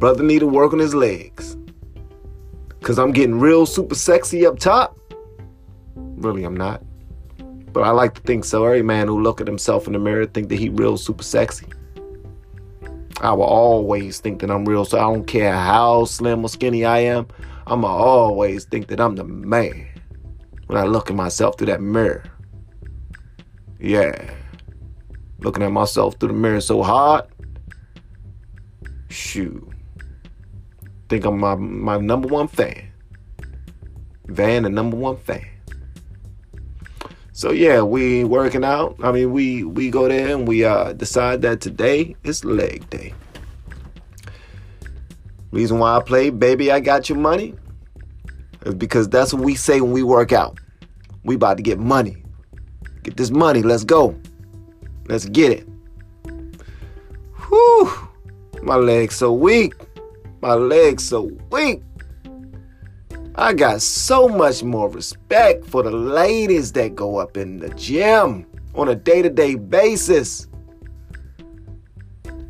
brother 0.00 0.24
need 0.24 0.40
to 0.40 0.48
work 0.48 0.72
on 0.72 0.80
his 0.80 0.92
legs. 0.92 1.56
Cause 2.82 2.98
I'm 2.98 3.12
getting 3.12 3.38
real 3.38 3.64
super 3.64 3.94
sexy 3.94 4.44
up 4.44 4.58
top. 4.58 4.98
Really, 5.94 6.42
I'm 6.42 6.56
not. 6.56 6.82
But 7.72 7.84
I 7.84 7.90
like 7.90 8.14
to 8.14 8.20
think 8.22 8.44
so. 8.44 8.64
Every 8.64 8.82
man 8.82 9.06
who 9.06 9.22
look 9.22 9.40
at 9.40 9.46
himself 9.46 9.86
in 9.86 9.92
the 9.92 10.00
mirror 10.00 10.26
think 10.26 10.48
that 10.48 10.58
he 10.58 10.68
real 10.68 10.96
super 10.96 11.22
sexy. 11.22 11.68
I 13.20 13.32
will 13.32 13.44
always 13.44 14.20
think 14.20 14.40
that 14.40 14.50
I'm 14.50 14.64
real, 14.64 14.84
so 14.84 14.98
I 14.98 15.02
don't 15.02 15.26
care 15.26 15.54
how 15.54 16.04
slim 16.04 16.44
or 16.44 16.48
skinny 16.48 16.84
I 16.84 16.98
am. 16.98 17.28
I'ma 17.66 17.88
always 17.88 18.64
think 18.64 18.88
that 18.88 19.00
I'm 19.00 19.16
the 19.16 19.24
man 19.24 19.88
when 20.66 20.78
I 20.78 20.84
look 20.84 21.10
at 21.10 21.16
myself 21.16 21.56
through 21.56 21.68
that 21.68 21.80
mirror. 21.80 22.24
Yeah. 23.80 24.34
Looking 25.40 25.62
at 25.62 25.72
myself 25.72 26.16
through 26.16 26.28
the 26.28 26.34
mirror 26.34 26.60
so 26.60 26.82
hard. 26.82 27.24
Shoot. 29.08 29.66
Think 31.08 31.24
I'm 31.24 31.38
my, 31.38 31.54
my 31.54 31.98
number 31.98 32.28
one 32.28 32.48
fan. 32.48 32.92
Van, 34.26 34.64
the 34.64 34.70
number 34.70 34.96
one 34.96 35.16
fan. 35.16 35.46
So 37.36 37.50
yeah, 37.50 37.82
we 37.82 38.24
working 38.24 38.64
out. 38.64 38.96
I 39.02 39.12
mean, 39.12 39.30
we 39.30 39.62
we 39.62 39.90
go 39.90 40.08
there 40.08 40.34
and 40.34 40.48
we 40.48 40.64
uh, 40.64 40.94
decide 40.94 41.42
that 41.42 41.60
today 41.60 42.16
is 42.24 42.46
leg 42.46 42.88
day. 42.88 43.12
Reason 45.50 45.78
why 45.78 45.98
I 45.98 46.02
play, 46.02 46.30
baby, 46.30 46.72
I 46.72 46.80
got 46.80 47.10
your 47.10 47.18
money, 47.18 47.54
is 48.64 48.74
because 48.74 49.10
that's 49.10 49.34
what 49.34 49.42
we 49.42 49.54
say 49.54 49.82
when 49.82 49.92
we 49.92 50.02
work 50.02 50.32
out. 50.32 50.58
We 51.24 51.34
about 51.34 51.58
to 51.58 51.62
get 51.62 51.78
money. 51.78 52.24
Get 53.02 53.18
this 53.18 53.30
money. 53.30 53.60
Let's 53.62 53.84
go. 53.84 54.18
Let's 55.06 55.26
get 55.26 55.52
it. 55.52 55.68
Whew. 57.48 57.92
My 58.62 58.76
legs 58.76 59.14
so 59.14 59.34
weak. 59.34 59.74
My 60.40 60.54
legs 60.54 61.06
so 61.06 61.30
weak. 61.50 61.82
I 63.38 63.52
got 63.52 63.82
so 63.82 64.28
much 64.28 64.62
more 64.62 64.88
respect 64.88 65.66
for 65.66 65.82
the 65.82 65.90
ladies 65.90 66.72
that 66.72 66.94
go 66.94 67.18
up 67.18 67.36
in 67.36 67.58
the 67.58 67.68
gym 67.70 68.46
on 68.74 68.88
a 68.88 68.94
day 68.94 69.20
to 69.20 69.28
day 69.28 69.56
basis. 69.56 70.48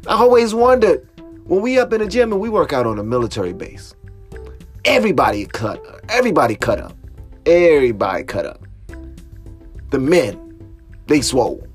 I 0.06 0.14
always 0.14 0.54
wondered 0.54 1.08
when 1.46 1.60
we 1.60 1.80
up 1.80 1.92
in 1.92 2.00
the 2.00 2.06
gym 2.06 2.30
and 2.30 2.40
we 2.40 2.48
work 2.48 2.72
out 2.72 2.86
on 2.86 3.00
a 3.00 3.02
military 3.02 3.52
base, 3.52 3.96
everybody 4.84 5.46
cut, 5.46 5.84
up. 5.88 6.02
everybody 6.08 6.54
cut 6.54 6.78
up, 6.78 6.96
everybody 7.46 8.22
cut 8.22 8.46
up. 8.46 8.62
The 9.90 9.98
men, 9.98 10.40
they 11.08 11.20
swole. 11.20 11.66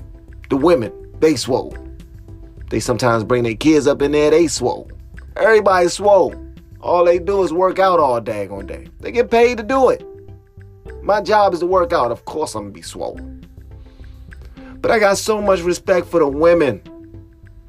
The 0.50 0.56
women, 0.56 0.94
they 1.20 1.36
swole. 1.36 1.78
They 2.70 2.80
sometimes 2.80 3.26
bring 3.26 3.44
their 3.44 3.56
kids 3.56 3.88
up 3.88 4.02
in 4.02 4.14
there, 4.14 4.32
they 4.32 4.48
swole. 4.48 4.90
Everybody 5.36 5.90
swole. 5.90 6.34
All 6.82 7.06
they 7.06 7.20
do 7.20 7.44
is 7.44 7.54
work 7.54 7.78
out 7.78 8.00
all 8.00 8.20
day, 8.20 8.48
daggone 8.48 8.66
day. 8.68 8.88
They 9.00 9.12
get 9.12 9.30
paid 9.30 9.58
to 9.58 9.64
do 9.64 9.90
it. 9.90 10.04
My 11.04 11.22
job 11.22 11.54
is 11.54 11.60
to 11.60 11.68
work 11.68 11.94
out. 11.94 12.12
Of 12.12 12.26
course, 12.26 12.56
I'm 12.56 12.64
gonna 12.64 12.74
be 12.74 12.82
swollen. 12.82 13.46
But 14.82 14.90
I 14.90 14.98
got 14.98 15.18
so 15.18 15.42
much 15.42 15.62
respect 15.62 16.08
for 16.08 16.20
the 16.20 16.28
women 16.28 16.82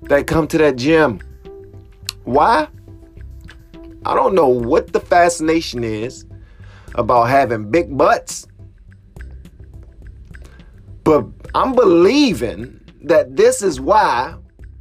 that 0.02 0.26
come 0.26 0.48
to 0.48 0.58
that 0.58 0.76
gym. 0.76 1.20
Why? 2.24 2.68
I 4.06 4.14
don't 4.14 4.34
know 4.34 4.48
what 4.48 4.92
the 4.92 5.00
fascination 5.00 5.84
is 5.84 6.24
about 6.94 7.24
having 7.28 7.70
big 7.70 7.96
butts. 7.96 8.46
But 11.04 11.26
I'm 11.54 11.74
believing 11.74 12.80
that 13.02 13.36
this 13.36 13.60
is 13.60 13.80
why 13.80 14.36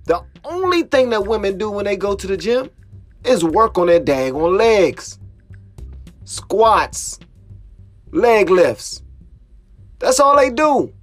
the 0.05 0.23
only 0.45 0.83
thing 0.83 1.09
that 1.09 1.27
women 1.27 1.57
do 1.57 1.69
when 1.69 1.85
they 1.85 1.97
go 1.97 2.15
to 2.15 2.27
the 2.27 2.37
gym 2.37 2.69
is 3.23 3.43
work 3.43 3.77
on 3.77 3.87
their 3.87 3.99
daggone 3.99 4.57
legs. 4.57 5.19
Squats, 6.23 7.19
leg 8.11 8.49
lifts. 8.49 9.01
That's 9.99 10.19
all 10.19 10.35
they 10.35 10.49
do. 10.49 10.93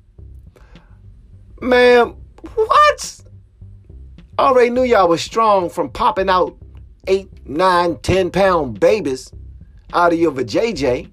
Man, 1.60 2.16
what? 2.54 3.20
I 4.38 4.42
already 4.42 4.70
knew 4.70 4.84
y'all 4.84 5.08
was 5.08 5.22
strong 5.22 5.68
from 5.68 5.90
popping 5.90 6.28
out 6.28 6.56
eight, 7.06 7.28
nine, 7.46 7.96
ten 7.98 8.30
pound 8.30 8.78
babies 8.78 9.32
out 9.92 10.12
of 10.12 10.18
your 10.18 10.32
vajayjay. 10.32 11.10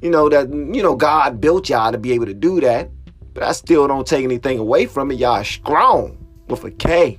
You 0.00 0.10
know 0.10 0.28
that 0.28 0.48
you 0.50 0.82
know 0.82 0.96
God 0.96 1.40
built 1.40 1.68
y'all 1.68 1.92
to 1.92 1.98
be 1.98 2.12
able 2.12 2.26
to 2.26 2.34
do 2.34 2.60
that. 2.60 2.90
But 3.32 3.42
I 3.42 3.52
still 3.52 3.88
don't 3.88 4.06
take 4.06 4.24
anything 4.24 4.58
away 4.58 4.86
from 4.86 5.10
it. 5.10 5.18
Y'all 5.18 5.42
strong 5.44 6.18
with 6.48 6.64
a 6.64 6.70
K 6.70 7.18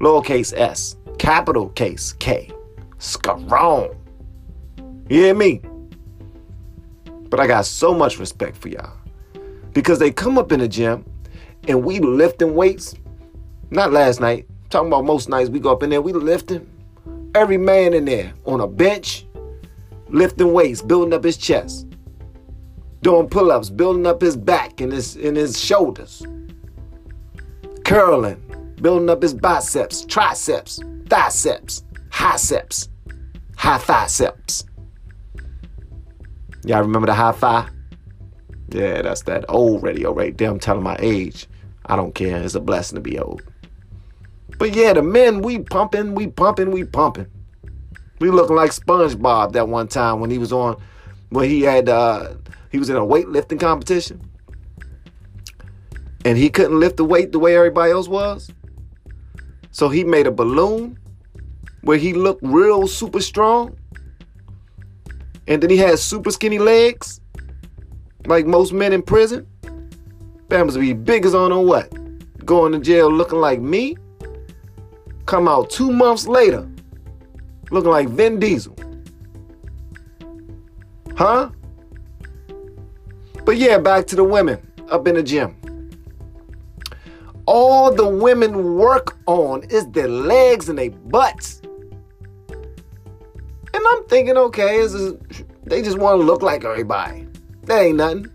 lowercase 0.00 0.52
s, 0.56 0.95
capital 1.18 1.68
case 1.70 2.12
K. 2.14 2.50
Strong. 2.98 3.94
You 5.08 5.22
hear 5.22 5.34
me? 5.34 5.60
But 7.28 7.40
I 7.40 7.46
got 7.46 7.66
so 7.66 7.94
much 7.94 8.18
respect 8.18 8.56
for 8.56 8.68
y'all. 8.68 8.96
Because 9.72 9.98
they 9.98 10.10
come 10.10 10.38
up 10.38 10.52
in 10.52 10.60
the 10.60 10.68
gym 10.68 11.04
and 11.68 11.84
we 11.84 11.98
lifting 12.00 12.54
weights. 12.54 12.94
Not 13.70 13.92
last 13.92 14.20
night. 14.20 14.46
Talking 14.70 14.88
about 14.88 15.04
most 15.04 15.28
nights 15.28 15.48
we 15.48 15.60
go 15.60 15.70
up 15.70 15.82
in 15.82 15.90
there, 15.90 16.02
we 16.02 16.12
lifting. 16.12 16.68
Every 17.34 17.58
man 17.58 17.94
in 17.94 18.04
there 18.04 18.32
on 18.46 18.60
a 18.60 18.66
bench, 18.66 19.26
lifting 20.08 20.52
weights, 20.52 20.82
building 20.82 21.12
up 21.12 21.22
his 21.22 21.36
chest. 21.36 21.86
Doing 23.02 23.28
pull-ups, 23.28 23.70
building 23.70 24.06
up 24.06 24.20
his 24.20 24.36
back 24.36 24.80
and 24.80 24.92
his 24.92 25.16
and 25.16 25.36
his 25.36 25.60
shoulders. 25.60 26.24
Curling, 27.84 28.42
building 28.80 29.10
up 29.10 29.22
his 29.22 29.34
biceps, 29.34 30.04
triceps, 30.06 30.80
biceps, 31.08 31.82
biceps, 32.18 32.88
high 33.56 33.78
triceps. 33.78 34.64
Y'all 36.64 36.82
remember 36.82 37.06
the 37.06 37.14
high 37.14 37.32
five? 37.32 37.70
Yeah, 38.70 39.02
that's 39.02 39.22
that 39.22 39.44
old 39.48 39.82
radio 39.82 40.12
right 40.12 40.36
there. 40.36 40.50
I'm 40.50 40.58
telling 40.58 40.82
my 40.82 40.96
age. 40.98 41.46
I 41.86 41.96
don't 41.96 42.14
care. 42.14 42.42
It's 42.42 42.54
a 42.54 42.60
blessing 42.60 42.96
to 42.96 43.00
be 43.00 43.18
old. 43.18 43.42
But 44.58 44.74
yeah, 44.74 44.92
the 44.92 45.02
men, 45.02 45.42
we 45.42 45.60
pumping, 45.60 46.14
we 46.14 46.26
pumping, 46.26 46.70
we 46.70 46.84
pumping. 46.84 47.26
We 48.18 48.30
looking 48.30 48.56
like 48.56 48.70
SpongeBob 48.72 49.52
that 49.52 49.68
one 49.68 49.88
time 49.88 50.20
when 50.20 50.30
he 50.30 50.38
was 50.38 50.52
on, 50.52 50.80
when 51.28 51.48
he 51.48 51.62
had, 51.62 51.88
uh, 51.88 52.34
he 52.72 52.78
was 52.78 52.90
in 52.90 52.96
a 52.96 53.00
weightlifting 53.00 53.60
competition. 53.60 54.20
And 56.24 56.36
he 56.36 56.50
couldn't 56.50 56.80
lift 56.80 56.96
the 56.96 57.04
weight 57.04 57.30
the 57.30 57.38
way 57.38 57.56
everybody 57.56 57.92
else 57.92 58.08
was. 58.08 58.50
So 59.76 59.90
he 59.90 60.04
made 60.04 60.26
a 60.26 60.30
balloon 60.30 60.98
where 61.82 61.98
he 61.98 62.14
looked 62.14 62.42
real 62.42 62.86
super 62.86 63.20
strong. 63.20 63.76
And 65.48 65.62
then 65.62 65.68
he 65.68 65.76
had 65.76 65.98
super 65.98 66.30
skinny 66.30 66.58
legs, 66.58 67.20
like 68.24 68.46
most 68.46 68.72
men 68.72 68.94
in 68.94 69.02
prison. 69.02 69.46
Bam 70.48 70.64
was 70.64 70.78
be 70.78 70.94
big 70.94 71.26
as 71.26 71.34
on 71.34 71.50
know 71.50 71.60
what. 71.60 71.92
Going 72.46 72.72
to 72.72 72.78
jail 72.78 73.12
looking 73.12 73.38
like 73.38 73.60
me. 73.60 73.98
Come 75.26 75.46
out 75.46 75.68
two 75.68 75.92
months 75.92 76.26
later, 76.26 76.66
looking 77.70 77.90
like 77.90 78.08
Vin 78.08 78.40
Diesel. 78.40 78.74
Huh? 81.18 81.50
But 83.44 83.58
yeah, 83.58 83.76
back 83.76 84.06
to 84.06 84.16
the 84.16 84.24
women 84.24 84.58
up 84.88 85.06
in 85.06 85.16
the 85.16 85.22
gym 85.22 85.54
all 87.46 87.94
the 87.94 88.06
women 88.06 88.74
work 88.74 89.16
on 89.26 89.62
is 89.64 89.88
their 89.90 90.08
legs 90.08 90.68
and 90.68 90.78
their 90.78 90.90
butts. 90.90 91.62
And 92.48 93.84
I'm 93.90 94.04
thinking, 94.06 94.36
okay, 94.36 94.78
is, 94.78 95.14
they 95.64 95.82
just 95.82 95.98
want 95.98 96.20
to 96.20 96.24
look 96.24 96.42
like 96.42 96.64
everybody. 96.64 97.26
That 97.64 97.82
ain't 97.82 97.96
nothing. 97.98 98.30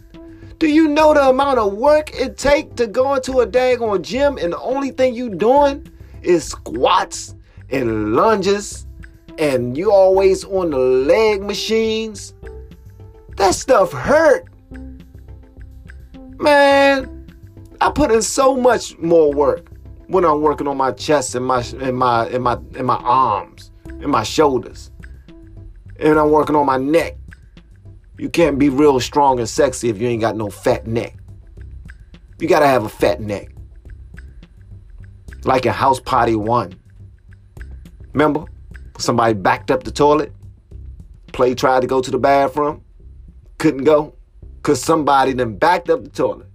Do 0.60 0.68
you 0.68 0.88
know 0.88 1.14
the 1.14 1.30
amount 1.30 1.60
of 1.60 1.74
work 1.74 2.12
it 2.14 2.38
take 2.38 2.76
to 2.76 2.86
go 2.86 3.16
into 3.16 3.40
a 3.40 3.48
daggone 3.48 4.04
gym 4.04 4.38
and 4.38 4.54
the 4.54 4.60
only 4.60 4.92
thing 4.92 5.16
you 5.16 5.30
doing 5.30 5.88
is 6.22 6.46
squats 6.46 7.34
and 7.72 8.14
lunges 8.14 8.86
and 9.40 9.76
you 9.76 9.92
always 9.92 10.44
on 10.46 10.70
the 10.70 10.78
leg 10.78 11.42
machines? 11.42 12.36
That 13.38 13.56
stuff 13.56 13.92
hurt. 13.92 14.48
Man, 16.38 17.21
I 17.82 17.90
put 17.90 18.12
in 18.12 18.22
so 18.22 18.56
much 18.56 18.96
more 19.00 19.34
work 19.34 19.72
when 20.06 20.24
I'm 20.24 20.42
working 20.42 20.68
on 20.68 20.78
my 20.78 20.92
chest 20.92 21.34
and 21.34 21.44
my 21.44 21.64
and 21.80 21.98
my 21.98 22.28
and 22.28 22.44
my 22.44 22.54
and 22.76 22.86
my 22.86 22.98
arms 22.98 23.72
and 23.88 24.08
my 24.08 24.22
shoulders. 24.22 24.92
And 26.00 26.20
I'm 26.20 26.30
working 26.30 26.56
on 26.56 26.68
my 26.68 26.78
neck. 26.78 27.18
You 28.20 28.30
can't 28.30 28.60
be 28.60 28.70
real 28.70 29.00
strong 29.00 29.40
and 29.40 29.50
sexy 29.50 29.90
if 29.90 30.00
you 30.00 30.08
ain't 30.08 30.22
got 30.22 30.38
no 30.38 30.52
fat 30.52 30.86
neck. 30.86 31.16
You 32.40 32.48
gotta 32.48 32.68
have 32.68 32.86
a 32.86 32.90
fat 32.90 33.20
neck. 33.20 33.50
Like 35.44 35.66
in 35.66 35.74
House 35.74 36.00
Party 36.00 36.36
1. 36.36 36.76
Remember? 38.14 38.46
Somebody 39.00 39.34
backed 39.34 39.72
up 39.72 39.82
the 39.84 39.92
toilet. 39.92 40.32
Play 41.34 41.56
tried 41.56 41.82
to 41.82 41.88
go 41.88 42.00
to 42.00 42.12
the 42.12 42.20
bathroom. 42.20 42.84
Couldn't 43.58 43.86
go. 43.86 44.14
Cause 44.62 44.80
somebody 44.80 45.34
then 45.34 45.58
backed 45.58 45.90
up 45.90 46.04
the 46.04 46.10
toilet. 46.12 46.51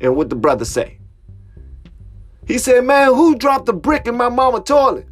And 0.00 0.16
what 0.16 0.30
the 0.30 0.36
brother 0.36 0.64
say? 0.64 0.98
He 2.46 2.58
said, 2.58 2.84
man, 2.84 3.08
who 3.08 3.36
dropped 3.36 3.68
a 3.68 3.72
brick 3.72 4.06
in 4.06 4.16
my 4.16 4.28
mama 4.28 4.60
toilet? 4.60 5.06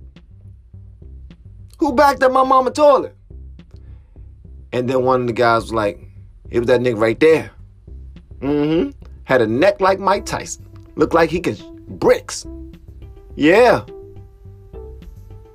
Who 1.79 1.92
backed 1.92 2.22
up 2.22 2.33
my 2.33 2.44
mama 2.44 2.70
toilet? 2.70 3.14
And 4.72 4.88
then 4.88 5.05
one 5.05 5.22
of 5.22 5.27
the 5.27 5.33
guys 5.33 5.62
was 5.62 5.72
like, 5.72 6.01
It 6.51 6.59
was 6.59 6.68
that 6.68 6.81
nigga 6.81 6.99
right 6.99 7.18
there. 7.20 7.51
Mm-hmm. 8.40 8.90
Had 9.25 9.42
a 9.42 9.46
neck 9.46 9.81
like 9.81 9.99
Mike 9.99 10.25
Tyson. 10.25 10.66
Looked 10.96 11.14
like 11.14 11.31
he 11.31 11.40
could 11.40 11.61
bricks. 12.01 12.46
Yeah. 13.35 13.85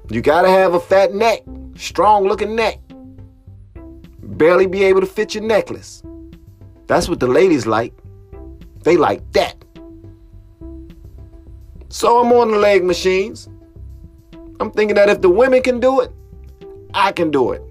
You 0.09 0.21
gotta 0.21 0.49
have 0.49 0.73
a 0.73 0.79
fat 0.79 1.13
neck, 1.13 1.41
strong 1.75 2.25
looking 2.25 2.55
neck. 2.55 2.79
Barely 4.21 4.67
be 4.67 4.83
able 4.83 5.01
to 5.01 5.07
fit 5.07 5.33
your 5.33 5.43
necklace. 5.43 6.03
That's 6.87 7.07
what 7.07 7.19
the 7.19 7.27
ladies 7.27 7.65
like. 7.65 7.93
They 8.83 8.97
like 8.97 9.29
that. 9.33 9.55
So 11.89 12.19
I'm 12.19 12.31
on 12.31 12.51
the 12.51 12.57
leg 12.57 12.83
machines. 12.83 13.49
I'm 14.59 14.71
thinking 14.71 14.95
that 14.95 15.09
if 15.09 15.21
the 15.21 15.29
women 15.29 15.61
can 15.61 15.79
do 15.79 16.01
it, 16.01 16.11
I 16.93 17.11
can 17.11 17.31
do 17.31 17.51
it. 17.51 17.61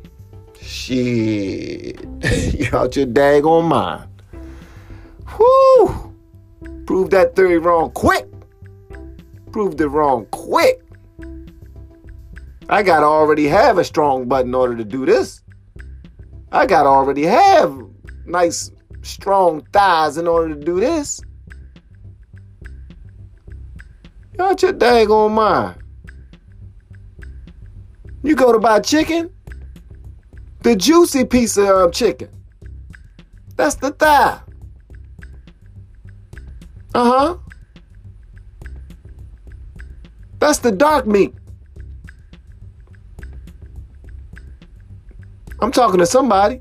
Shit. 0.61 2.01
you 2.55 2.68
out 2.73 2.96
your 2.96 3.07
daggone 3.07 3.68
mind. 3.68 4.09
Whoo! 5.38 6.14
Prove 6.87 7.11
that 7.11 7.35
theory 7.37 7.59
wrong 7.59 7.90
quick. 7.92 8.27
Proved 9.53 9.81
it 9.81 9.88
wrong 9.88 10.27
quick. 10.31 10.83
I 12.68 12.83
gotta 12.83 13.07
already 13.07 13.49
have 13.49 13.79
a 13.79 13.85
strong 13.85 14.29
butt 14.29 14.46
in 14.46 14.55
order 14.55 14.77
to 14.77 14.85
do 14.85 15.07
this. 15.07 15.42
I 16.53 16.66
gotta 16.66 16.88
already 16.88 17.25
have 17.25 17.77
nice, 18.27 18.70
strong 19.03 19.67
thighs 19.73 20.17
in 20.17 20.27
order 20.27 20.55
to 20.55 20.61
do 20.61 20.81
this. 20.81 21.21
Out 24.39 24.63
your 24.63 24.73
daggone 24.73 25.33
mind. 25.33 25.77
You 28.23 28.35
go 28.35 28.53
to 28.53 28.59
buy 28.59 28.81
chicken, 28.81 29.31
the 30.63 30.77
juicy 30.77 31.25
piece 31.25 31.57
of 31.57 31.69
um, 31.69 31.91
chicken. 31.91 32.29
That's 33.57 33.75
the 33.75 33.91
thigh. 33.93 34.41
Uh 36.95 37.05
huh. 37.05 37.37
That's 40.39 40.59
the 40.59 40.73
dark 40.73 41.07
meat. 41.07 41.35
I'm 45.61 45.71
talking 45.71 45.99
to 45.99 46.07
somebody. 46.07 46.61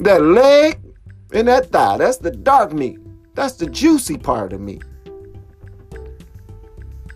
That 0.00 0.22
leg 0.22 0.80
and 1.32 1.46
that 1.48 1.70
thigh, 1.70 1.98
that's 1.98 2.16
the 2.16 2.30
dark 2.30 2.72
meat. 2.72 2.98
That's 3.34 3.54
the 3.54 3.66
juicy 3.66 4.16
part 4.16 4.52
of 4.52 4.60
meat. 4.60 4.82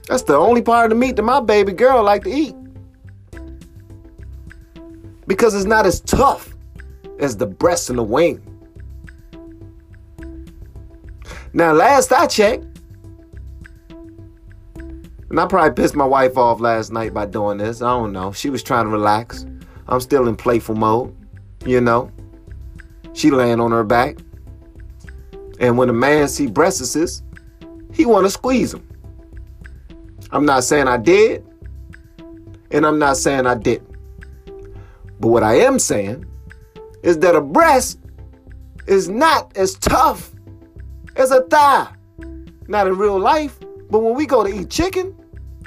That's 0.08 0.22
the 0.22 0.36
only 0.36 0.62
part 0.62 0.86
of 0.86 0.90
the 0.90 0.96
meat 0.96 1.16
that 1.16 1.22
my 1.22 1.40
baby 1.40 1.72
girl 1.72 2.02
like 2.02 2.24
to 2.24 2.30
eat. 2.30 2.54
Because 5.26 5.54
it's 5.54 5.64
not 5.64 5.86
as 5.86 6.00
tough 6.00 6.54
as 7.18 7.36
the 7.36 7.46
breast 7.46 7.88
and 7.88 7.98
the 7.98 8.02
wing. 8.02 8.42
Now, 11.54 11.72
last 11.72 12.12
I 12.12 12.26
checked, 12.26 12.66
and 14.76 15.40
I 15.40 15.46
probably 15.46 15.72
pissed 15.72 15.96
my 15.96 16.04
wife 16.04 16.36
off 16.36 16.60
last 16.60 16.92
night 16.92 17.14
by 17.14 17.26
doing 17.26 17.58
this. 17.58 17.80
I 17.80 17.88
don't 17.88 18.12
know. 18.12 18.32
She 18.32 18.50
was 18.50 18.62
trying 18.62 18.84
to 18.84 18.90
relax. 18.90 19.46
I'm 19.88 20.00
still 20.00 20.28
in 20.28 20.36
playful 20.36 20.74
mode, 20.74 21.14
you 21.64 21.80
know. 21.80 22.10
She 23.14 23.30
laying 23.30 23.60
on 23.60 23.70
her 23.70 23.84
back. 23.84 24.18
And 25.60 25.78
when 25.78 25.88
a 25.88 25.94
man 25.94 26.28
see 26.28 26.46
breasts, 26.46 27.22
he 27.92 28.04
want 28.04 28.26
to 28.26 28.30
squeeze 28.30 28.72
them. 28.72 28.86
I'm 30.32 30.44
not 30.44 30.64
saying 30.64 30.88
I 30.88 30.96
did, 30.96 31.44
and 32.72 32.84
I'm 32.84 32.98
not 32.98 33.16
saying 33.16 33.46
I 33.46 33.54
didn't. 33.54 33.88
But 35.20 35.28
what 35.28 35.44
I 35.44 35.54
am 35.60 35.78
saying 35.78 36.26
is 37.04 37.20
that 37.20 37.36
a 37.36 37.40
breast 37.40 38.00
is 38.86 39.08
not 39.08 39.56
as 39.56 39.74
tough 39.74 40.32
as 41.16 41.30
a 41.30 41.42
thigh. 41.42 41.88
Not 42.66 42.88
in 42.88 42.98
real 42.98 43.18
life, 43.18 43.58
but 43.90 44.00
when 44.00 44.14
we 44.14 44.26
go 44.26 44.42
to 44.42 44.52
eat 44.52 44.70
chicken, 44.70 45.14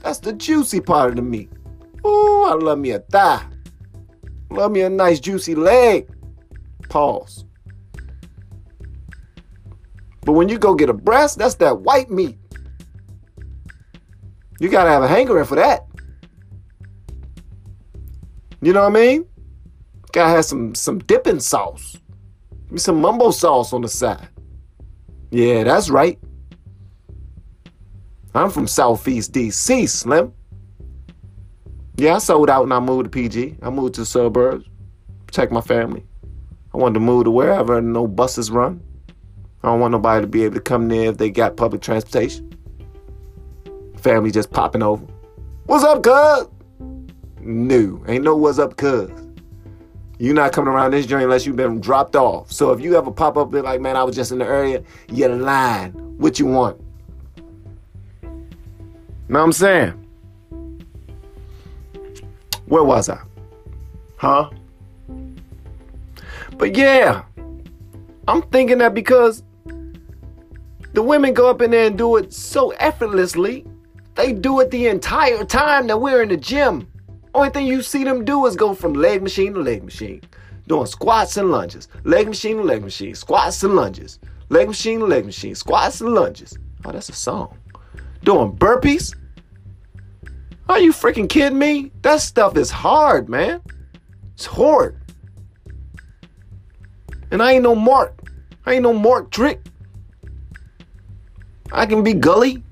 that's 0.04 0.20
the 0.20 0.34
juicy 0.34 0.82
part 0.82 1.12
of 1.12 1.16
the 1.16 1.22
meat. 1.22 1.50
Ooh, 2.06 2.44
I 2.44 2.54
love 2.54 2.80
me 2.80 2.92
a 2.92 3.00
thigh. 3.00 3.46
Love 4.50 4.72
me 4.72 4.82
a 4.82 4.90
nice 4.90 5.20
juicy 5.20 5.56
leg. 5.56 6.10
Pause. 6.90 7.46
But 10.22 10.34
when 10.34 10.50
you 10.50 10.58
go 10.58 10.76
get 10.76 10.90
a 10.90 10.94
breast, 10.94 11.38
that's 11.38 11.56
that 11.56 11.80
white 11.80 12.10
meat. 12.10 12.38
You 14.60 14.70
gotta 14.70 14.90
have 14.90 15.04
a 15.04 15.08
hankering 15.08 15.46
for 15.46 15.56
that. 15.56 15.86
You 18.62 18.74
know 18.74 18.82
what 18.82 18.98
I 18.98 19.00
mean? 19.00 19.26
Gotta 20.12 20.30
have 20.30 20.46
some 20.46 20.74
some 20.76 21.00
dipping 21.00 21.40
sauce. 21.40 21.98
Some 22.76 23.00
mumbo 23.02 23.32
sauce 23.32 23.72
on 23.72 23.82
the 23.82 23.88
side. 23.88 24.28
Yeah, 25.32 25.63
that's 25.63 25.90
right. 25.90 26.20
I'm 28.34 28.50
from 28.50 28.68
Southeast 28.68 29.34
DC, 29.34 29.88
Slim. 29.90 30.34
Yeah, 31.98 32.16
I 32.16 32.18
sold 32.20 32.50
out 32.50 32.63
and 32.63 32.74
I 32.74 32.80
moved 32.80 33.06
to 33.06 33.10
PG. 33.10 33.58
I 33.62 33.70
moved 33.70 33.96
to 33.96 34.02
the 34.02 34.06
suburbs, 34.06 34.68
protect 35.26 35.52
my 35.52 35.62
family. 35.62 36.07
I 36.78 36.80
wanted 36.80 36.94
to 36.94 37.00
move 37.00 37.24
to 37.24 37.32
wherever 37.32 37.82
no 37.82 38.06
buses 38.06 38.52
run. 38.52 38.80
I 39.63 39.70
don't 39.70 39.80
want 39.80 39.94
nobody 39.94 40.22
to 40.22 40.28
be 40.28 40.44
able 40.44 40.54
to 40.54 40.62
come 40.62 40.88
near 40.88 41.10
if 41.10 41.18
they 41.18 41.32
got 41.32 41.58
public 41.58 41.82
transportation. 41.82 42.56
Family 43.96 44.30
just 44.30 44.52
popping 44.52 44.84
over. 44.84 45.04
What's 45.66 45.84
up, 45.84 46.04
cuz? 46.04 46.48
No, 47.42 48.04
ain't 48.08 48.24
no 48.24 48.36
what's 48.36 48.60
up, 48.60 48.78
cuz. 48.78 49.10
You're 50.20 50.36
not 50.36 50.52
coming 50.52 50.72
around 50.72 50.92
this 50.92 51.08
joint 51.08 51.24
unless 51.24 51.48
you've 51.48 51.56
been 51.56 51.82
dropped 51.82 52.16
off. 52.16 52.52
So 52.52 52.72
if 52.74 52.80
you 52.80 52.96
ever 52.96 53.10
pop 53.10 53.38
up, 53.38 53.50
be 53.50 53.60
like, 53.62 53.82
man, 53.82 53.96
I 53.96 54.04
was 54.04 54.16
just 54.16 54.32
in 54.32 54.38
the 54.38 54.46
area, 54.46 54.84
you 55.10 55.28
line. 55.30 55.94
What 56.20 56.38
you 56.38 56.46
want? 56.46 56.80
Know 58.22 59.40
what 59.40 59.40
I'm 59.40 59.52
saying? 59.52 59.94
Where 62.68 62.84
was 62.84 63.10
I? 63.10 63.20
Huh? 64.18 64.52
But 66.58 66.76
yeah, 66.76 67.24
I'm 68.28 68.41
thinking 68.43 68.80
that 68.80 68.93
because 68.93 69.43
the 70.93 71.04
women 71.04 71.34
go 71.34 71.50
up 71.50 71.62
in 71.62 71.72
there 71.72 71.88
and 71.88 71.98
do 71.98 72.17
it 72.17 72.34
so 72.34 72.72
effortlessly, 72.72 73.65
they 74.15 74.34
do 74.34 74.60
it 74.62 74.72
the 74.72 74.88
entire 74.88 75.46
time 75.46 75.86
that 75.88 76.02
we're 76.02 76.24
in 76.24 76.30
the 76.30 76.38
gym. 76.38 76.91
Only 77.36 77.52
thing 77.52 77.67
you 77.67 77.84
see 77.84 78.04
them 78.04 78.26
do 78.26 78.48
is 78.48 78.56
go 78.56 78.74
from 78.74 78.93
leg 78.93 79.22
machine 79.22 79.54
to 79.54 79.62
leg 79.62 79.84
machine, 79.84 80.22
doing 80.67 80.88
squats 80.88 81.38
and 81.38 81.52
lunges, 81.52 81.88
leg 82.04 82.28
machine 82.28 82.58
to 82.58 82.63
leg 82.63 82.84
machine, 82.84 83.13
squats 83.13 83.62
and 83.62 83.76
lunges, 83.76 84.17
leg 84.50 84.67
machine 84.67 85.02
to 85.02 85.06
leg 85.06 85.26
machine, 85.26 85.54
squats 85.54 86.02
and 86.02 86.15
lunges. 86.15 86.58
Oh, 86.84 86.91
that's 86.91 87.10
a 87.10 87.13
song. 87.13 87.56
Doing 88.24 88.58
burpees. 88.58 89.15
Are 90.67 90.80
you 90.80 90.91
freaking 90.91 91.30
kidding 91.30 91.60
me? 91.60 91.91
That 92.02 92.22
stuff 92.22 92.58
is 92.58 92.72
hard, 92.72 93.30
man. 93.30 93.62
It's 94.34 94.48
hard. 94.48 95.00
And 97.32 97.42
I 97.42 97.54
ain't 97.54 97.63
no 97.63 97.76
Mark. 97.76 98.32
I 98.66 98.74
ain't 98.74 98.84
no 98.84 98.94
Mark 98.94 99.32
trick. 99.32 99.62
I 101.72 101.86
can 101.86 102.04
be 102.04 102.13
gully. 102.13 102.63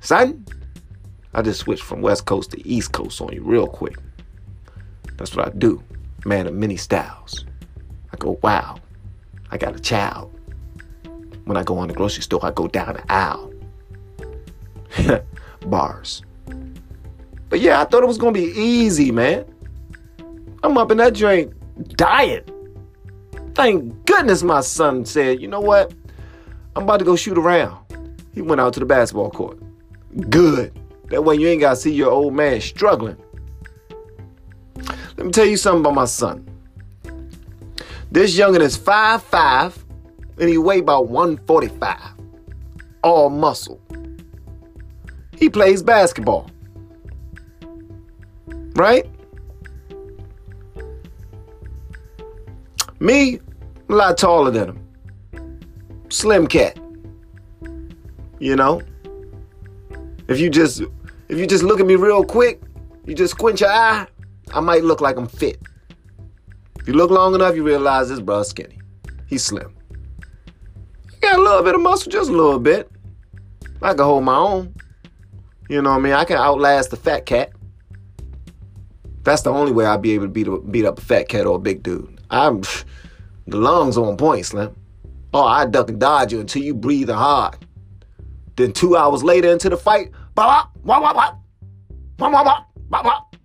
Son, 0.00 0.44
I 1.32 1.42
just 1.42 1.60
switched 1.60 1.82
from 1.82 2.00
West 2.00 2.26
Coast 2.26 2.50
to 2.52 2.68
East 2.68 2.92
Coast 2.92 3.20
on 3.20 3.32
you 3.32 3.42
real 3.42 3.66
quick. 3.66 3.96
That's 5.16 5.34
what 5.34 5.46
I 5.46 5.50
do. 5.50 5.82
Man 6.24 6.46
of 6.46 6.54
many 6.54 6.76
styles. 6.76 7.44
I 8.12 8.16
go, 8.16 8.38
wow, 8.42 8.78
I 9.50 9.58
got 9.58 9.76
a 9.76 9.80
child. 9.80 10.34
When 11.44 11.56
I 11.56 11.62
go 11.62 11.78
on 11.78 11.88
the 11.88 11.94
grocery 11.94 12.22
store, 12.22 12.44
I 12.44 12.50
go 12.50 12.68
down 12.68 12.94
the 12.94 13.12
aisle. 13.12 13.52
Bars. 15.66 16.22
But 17.48 17.60
yeah, 17.60 17.80
I 17.80 17.84
thought 17.84 18.02
it 18.02 18.06
was 18.06 18.18
gonna 18.18 18.32
be 18.32 18.52
easy, 18.54 19.10
man. 19.10 19.44
I'm 20.62 20.76
up 20.78 20.90
in 20.90 20.98
that 20.98 21.14
joint 21.14 21.52
dying. 21.96 22.42
Thank 23.60 24.06
goodness 24.06 24.42
my 24.42 24.62
son 24.62 25.04
said, 25.04 25.38
you 25.38 25.46
know 25.46 25.60
what? 25.60 25.92
I'm 26.74 26.84
about 26.84 26.96
to 27.00 27.04
go 27.04 27.14
shoot 27.14 27.36
around. 27.36 27.76
He 28.32 28.40
went 28.40 28.58
out 28.58 28.72
to 28.72 28.80
the 28.80 28.86
basketball 28.86 29.30
court. 29.30 29.58
Good. 30.30 30.72
That 31.10 31.24
way 31.24 31.36
you 31.36 31.46
ain't 31.46 31.60
got 31.60 31.72
to 31.72 31.76
see 31.76 31.92
your 31.92 32.10
old 32.10 32.32
man 32.32 32.62
struggling. 32.62 33.18
Let 35.18 35.26
me 35.26 35.30
tell 35.30 35.44
you 35.44 35.58
something 35.58 35.80
about 35.80 35.94
my 35.94 36.06
son. 36.06 36.48
This 38.10 38.34
youngin 38.34 38.62
is 38.62 38.78
5'5 38.78 39.76
and 40.38 40.48
he 40.48 40.56
weigh 40.56 40.78
about 40.78 41.08
145. 41.08 41.98
All 43.04 43.28
muscle. 43.28 43.78
He 45.36 45.50
plays 45.50 45.82
basketball. 45.82 46.50
Right? 48.74 49.06
Me, 53.00 53.38
a 53.92 53.96
lot 53.96 54.18
taller 54.18 54.50
than 54.50 54.68
him. 54.70 55.60
Slim 56.08 56.46
cat. 56.46 56.78
You 58.38 58.56
know? 58.56 58.82
If 60.28 60.38
you 60.38 60.50
just 60.50 60.82
if 61.28 61.38
you 61.38 61.46
just 61.46 61.62
look 61.62 61.80
at 61.80 61.86
me 61.86 61.96
real 61.96 62.24
quick, 62.24 62.60
you 63.04 63.14
just 63.14 63.32
squint 63.32 63.60
your 63.60 63.70
eye, 63.70 64.06
I 64.52 64.60
might 64.60 64.84
look 64.84 65.00
like 65.00 65.16
I'm 65.16 65.26
fit. 65.26 65.60
If 66.78 66.88
you 66.88 66.94
look 66.94 67.10
long 67.10 67.34
enough, 67.34 67.54
you 67.54 67.62
realize 67.62 68.08
this 68.08 68.20
bruh's 68.20 68.48
skinny. 68.48 68.78
He's 69.26 69.44
slim. 69.44 69.74
He 71.12 71.20
got 71.20 71.38
a 71.38 71.42
little 71.42 71.62
bit 71.62 71.74
of 71.74 71.80
muscle, 71.80 72.10
just 72.10 72.30
a 72.30 72.32
little 72.32 72.58
bit. 72.58 72.90
I 73.82 73.94
can 73.94 74.04
hold 74.04 74.24
my 74.24 74.36
own. 74.36 74.74
You 75.68 75.82
know 75.82 75.90
what 75.90 75.98
I 75.98 76.00
mean? 76.00 76.12
I 76.12 76.24
can 76.24 76.36
outlast 76.36 76.90
the 76.90 76.96
fat 76.96 77.26
cat. 77.26 77.52
That's 79.22 79.42
the 79.42 79.50
only 79.50 79.72
way 79.72 79.84
I'd 79.84 80.02
be 80.02 80.12
able 80.12 80.26
to 80.26 80.30
beat, 80.30 80.72
beat 80.72 80.84
up 80.84 80.98
a 80.98 81.02
fat 81.02 81.28
cat 81.28 81.46
or 81.46 81.56
a 81.56 81.60
big 81.60 81.82
dude. 81.82 82.20
I'm 82.30 82.62
the 83.50 83.56
lungs 83.56 83.96
on 83.96 84.16
point, 84.16 84.46
Slim. 84.46 84.74
Oh, 85.32 85.44
I 85.44 85.66
duck 85.66 85.88
and 85.88 86.00
dodge 86.00 86.32
you 86.32 86.40
until 86.40 86.62
you 86.62 86.74
breathe 86.74 87.10
hard. 87.10 87.56
Then 88.56 88.72
two 88.72 88.96
hours 88.96 89.22
later 89.22 89.50
into 89.50 89.68
the 89.68 89.76
fight, 89.76 90.10
bop, 90.34 90.72
bop, 90.84 91.02
bop, 91.02 91.14
bop, 91.14 91.42
bop, 92.18 92.32
bop, 92.32 92.44
bop, 92.44 92.66
bop, 92.90 93.04
bop. 93.04 93.36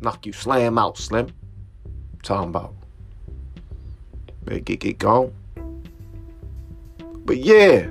Knock 0.00 0.26
you 0.26 0.32
slam 0.32 0.78
out, 0.78 0.98
Slim. 0.98 1.28
Talking 2.22 2.48
about. 2.48 2.74
Better 4.44 4.60
get, 4.60 4.80
get 4.80 4.98
gone. 4.98 5.32
But 7.24 7.38
yeah, 7.38 7.88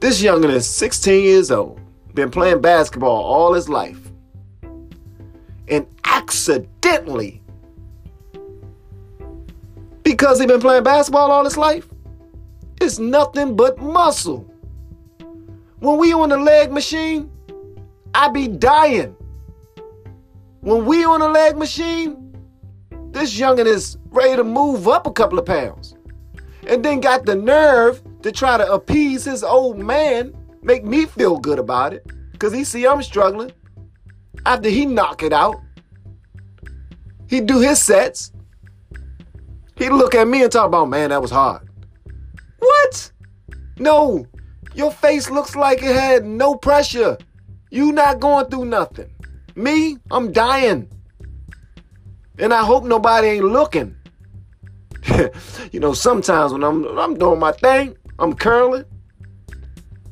this 0.00 0.20
youngin 0.20 0.50
is 0.50 0.68
16 0.68 1.24
years 1.24 1.50
old, 1.50 1.80
been 2.14 2.30
playing 2.30 2.60
basketball 2.60 3.22
all 3.22 3.54
his 3.54 3.68
life, 3.68 4.00
and 5.68 5.86
accidentally, 6.04 7.40
because 10.04 10.38
he 10.38 10.46
been 10.46 10.60
playing 10.60 10.84
basketball 10.84 11.32
all 11.32 11.44
his 11.44 11.56
life, 11.56 11.88
it's 12.80 12.98
nothing 12.98 13.56
but 13.56 13.78
muscle. 13.78 14.48
When 15.80 15.98
we 15.98 16.12
on 16.12 16.28
the 16.28 16.36
leg 16.36 16.70
machine, 16.70 17.30
I 18.14 18.28
be 18.28 18.46
dying. 18.46 19.16
When 20.60 20.86
we 20.86 21.04
on 21.04 21.20
the 21.20 21.28
leg 21.28 21.56
machine, 21.56 22.36
this 23.10 23.38
youngin 23.38 23.66
is 23.66 23.98
ready 24.10 24.36
to 24.36 24.44
move 24.44 24.88
up 24.88 25.06
a 25.06 25.12
couple 25.12 25.38
of 25.38 25.46
pounds. 25.46 25.96
And 26.66 26.84
then 26.84 27.00
got 27.00 27.26
the 27.26 27.34
nerve 27.34 28.02
to 28.22 28.32
try 28.32 28.56
to 28.56 28.72
appease 28.72 29.24
his 29.24 29.44
old 29.44 29.78
man, 29.78 30.34
make 30.62 30.84
me 30.84 31.06
feel 31.06 31.38
good 31.38 31.58
about 31.58 31.92
it. 31.92 32.06
Cause 32.38 32.52
he 32.52 32.64
see 32.64 32.86
I'm 32.86 33.02
struggling. 33.02 33.52
After 34.46 34.68
he 34.68 34.84
knock 34.84 35.22
it 35.22 35.32
out, 35.32 35.56
he 37.28 37.40
do 37.40 37.60
his 37.60 37.80
sets. 37.80 38.32
He 39.76 39.88
look 39.88 40.14
at 40.14 40.28
me 40.28 40.42
and 40.42 40.52
talk 40.52 40.66
about, 40.66 40.88
man, 40.88 41.10
that 41.10 41.20
was 41.20 41.30
hard. 41.30 41.68
What? 42.58 43.12
No, 43.78 44.26
your 44.74 44.90
face 44.90 45.30
looks 45.30 45.56
like 45.56 45.82
it 45.82 45.94
had 45.94 46.24
no 46.24 46.54
pressure. 46.54 47.18
You 47.70 47.92
not 47.92 48.20
going 48.20 48.46
through 48.46 48.66
nothing. 48.66 49.10
Me, 49.56 49.98
I'm 50.10 50.32
dying. 50.32 50.88
And 52.38 52.52
I 52.52 52.64
hope 52.64 52.84
nobody 52.84 53.28
ain't 53.28 53.44
looking. 53.44 53.96
you 55.72 55.80
know, 55.80 55.92
sometimes 55.92 56.52
when 56.52 56.64
I'm 56.64 56.84
I'm 56.98 57.14
doing 57.14 57.38
my 57.38 57.52
thing, 57.52 57.96
I'm 58.18 58.32
curling. 58.32 58.84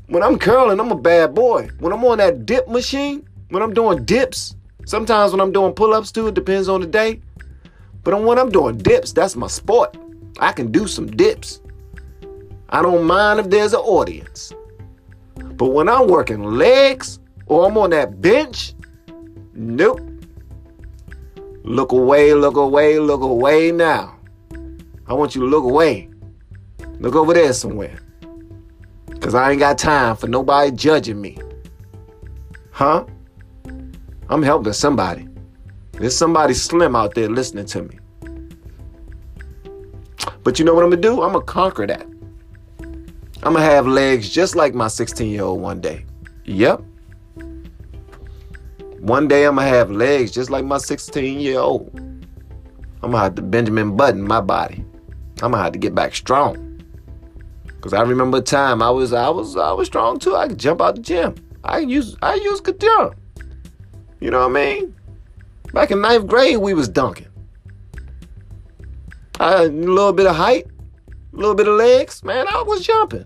When 0.09 0.23
I'm 0.23 0.39
curling, 0.39 0.79
I'm 0.79 0.93
a 0.93 0.97
bad 0.97 1.35
boy. 1.35 1.71
When 1.79 1.93
I'm 1.93 2.05
on 2.05 2.19
that 2.19 2.45
dip 2.47 2.69
machine, 2.69 3.27
when 3.49 3.63
I'm 3.63 3.73
doing 3.73 4.05
dips, 4.05 4.55
sometimes 4.85 5.33
when 5.33 5.41
I'm 5.41 5.53
doing 5.53 5.73
pull-ups 5.73 6.13
too, 6.13 6.29
it 6.29 6.35
depends 6.35 6.69
on 6.69 6.81
the 6.81 6.87
day. 6.87 7.21
But 8.05 8.21
when 8.23 8.39
I'm 8.39 8.51
doing 8.51 8.79
dips, 8.79 9.13
that's 9.13 9.37
my 9.37 9.47
sport. 9.47 9.97
I 10.41 10.53
can 10.53 10.73
do 10.73 10.87
some 10.87 11.07
dips. 11.07 11.61
I 12.69 12.83
don't 12.83 13.05
mind 13.05 13.41
if 13.41 13.51
there's 13.51 13.75
an 13.75 13.81
audience. 13.81 14.53
But 15.37 15.67
when 15.67 15.89
I'm 15.89 16.09
working 16.09 16.43
legs 16.43 17.21
or 17.47 17.67
I'm 17.67 17.77
on 17.79 17.91
that 17.91 18.21
bench, 18.21 18.75
nope. 19.55 20.01
Look 21.65 21.93
away, 21.93 22.35
look 22.35 22.57
away, 22.57 22.99
look 22.99 23.21
away 23.21 23.71
now. 23.71 24.17
I 25.07 25.15
want 25.15 25.35
you 25.35 25.43
to 25.43 25.47
look 25.47 25.65
away. 25.65 26.09
Look 26.99 27.15
over 27.15 27.35
there 27.35 27.53
somewhere. 27.53 27.99
Because 29.07 29.35
I 29.35 29.51
ain't 29.51 29.61
got 29.61 29.79
time 29.79 30.17
for 30.17 30.27
nobody 30.27 30.73
judging 30.73 31.21
me. 31.21 31.39
Huh? 32.71 33.05
I'm 34.29 34.43
helping 34.43 34.73
somebody. 34.73 35.29
There's 35.93 36.17
somebody 36.17 36.55
slim 36.55 36.97
out 36.97 37.15
there 37.15 37.29
listening 37.29 37.67
to 37.67 37.83
me. 37.83 37.99
But 40.43 40.59
you 40.59 40.65
know 40.65 40.75
what 40.75 40.85
I'm 40.85 40.91
to 40.91 40.97
do? 40.97 41.23
I'm 41.23 41.33
to 41.33 41.41
conquer 41.41 41.87
that. 41.87 42.07
I'm 43.45 43.55
to 43.55 43.61
have 43.61 43.87
legs 43.87 44.29
just 44.29 44.57
like 44.57 44.75
my 44.75 44.89
16 44.89 45.31
year 45.31 45.43
old 45.43 45.61
one 45.61 45.81
day. 45.81 46.05
Yep. 46.45 46.83
One 48.99 49.27
day 49.27 49.45
I'm 49.45 49.57
to 49.57 49.63
have 49.63 49.91
legs 49.91 50.31
just 50.31 50.51
like 50.51 50.65
my 50.65 50.79
16 50.79 51.41
year 51.41 51.59
old. 51.59 51.91
I'm 53.03 53.11
to 53.13 53.19
have 53.19 53.35
to 53.35 53.43
Benjamin 53.43 53.97
Button 53.97 54.23
my 54.23 54.41
body. 54.41 54.85
I'm 55.43 55.53
to 55.53 55.59
have 55.59 55.73
to 55.73 55.79
get 55.79 55.95
back 55.95 56.15
strong. 56.15 56.69
Cause 57.81 57.93
I 57.93 58.03
remember 58.03 58.39
a 58.39 58.43
time 58.43 58.81
I 58.81 58.91
was 58.91 59.13
I 59.13 59.29
was 59.29 59.57
I 59.57 59.73
was 59.73 59.89
strong 59.89 60.21
too. 60.21 60.37
I 60.37 60.47
could 60.47 60.59
jump 60.59 60.81
out 60.81 60.95
the 60.95 61.01
gym. 61.03 61.35
I 61.65 61.79
use 61.79 62.17
I 62.23 62.35
use 62.35 62.61
could 62.61 62.81
jump. 62.81 63.17
You 64.21 64.31
know 64.31 64.39
what 64.47 64.57
I 64.57 64.65
mean? 64.65 64.95
Back 65.73 65.91
in 65.91 66.01
ninth 66.01 66.27
grade, 66.27 66.59
we 66.59 66.75
was 66.75 66.89
dunking. 66.89 67.29
A 69.41 69.65
little 69.65 70.13
bit 70.13 70.27
of 70.27 70.37
height, 70.37 70.67
a 71.33 71.37
little 71.37 71.55
bit 71.55 71.67
of 71.67 71.77
legs, 71.77 72.23
man. 72.23 72.47
I 72.49 72.63
was 72.63 72.87
jumping. 72.87 73.25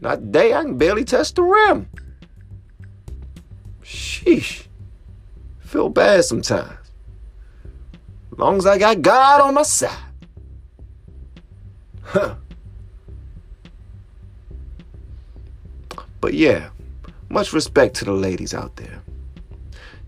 Not 0.00 0.16
today. 0.16 0.52
I 0.52 0.62
can 0.62 0.76
barely 0.76 1.04
touch 1.04 1.32
the 1.34 1.42
rim. 1.42 1.88
Sheesh. 3.82 4.66
Feel 5.60 5.88
bad 5.88 6.24
sometimes. 6.24 6.92
As 8.32 8.38
long 8.38 8.58
as 8.58 8.66
I 8.66 8.78
got 8.78 9.02
God 9.02 9.40
on 9.40 9.54
my 9.54 9.62
side. 9.62 9.96
Huh. 12.02 12.34
But 16.20 16.34
yeah, 16.34 16.70
much 17.30 17.52
respect 17.52 17.96
to 17.96 18.04
the 18.04 18.12
ladies 18.12 18.54
out 18.54 18.76
there. 18.76 19.01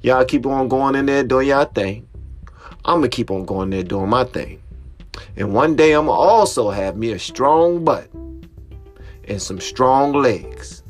Y'all 0.05 0.23
keep 0.23 0.45
on 0.45 0.69
going 0.69 0.95
in 0.97 1.07
there 1.07 1.25
doing 1.25 1.49
y'all 1.49 1.64
thing. 1.64 2.07
I'm 2.85 2.99
gonna 2.99 3.09
keep 3.09 3.31
on 3.31 3.47
going 3.47 3.71
there 3.71 3.83
doing 3.83 4.11
my 4.11 4.25
thing. 4.25 4.61
And 5.35 5.55
one 5.55 5.77
day 5.77 5.95
I'm 5.95 6.05
gonna 6.05 6.19
also 6.19 6.69
have 6.69 6.99
me 6.99 7.12
a 7.12 7.19
strong 7.19 7.83
butt 7.87 8.11
and 9.27 9.40
some 9.40 9.59
strong 9.59 10.12
legs. 10.12 10.83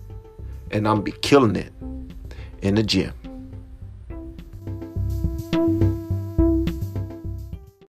And 0.72 0.88
I'm 0.88 0.94
gonna 0.94 1.03
be 1.03 1.12
killing 1.12 1.55
it 1.55 1.72
in 2.62 2.74
the 2.74 2.83
gym. 2.83 3.12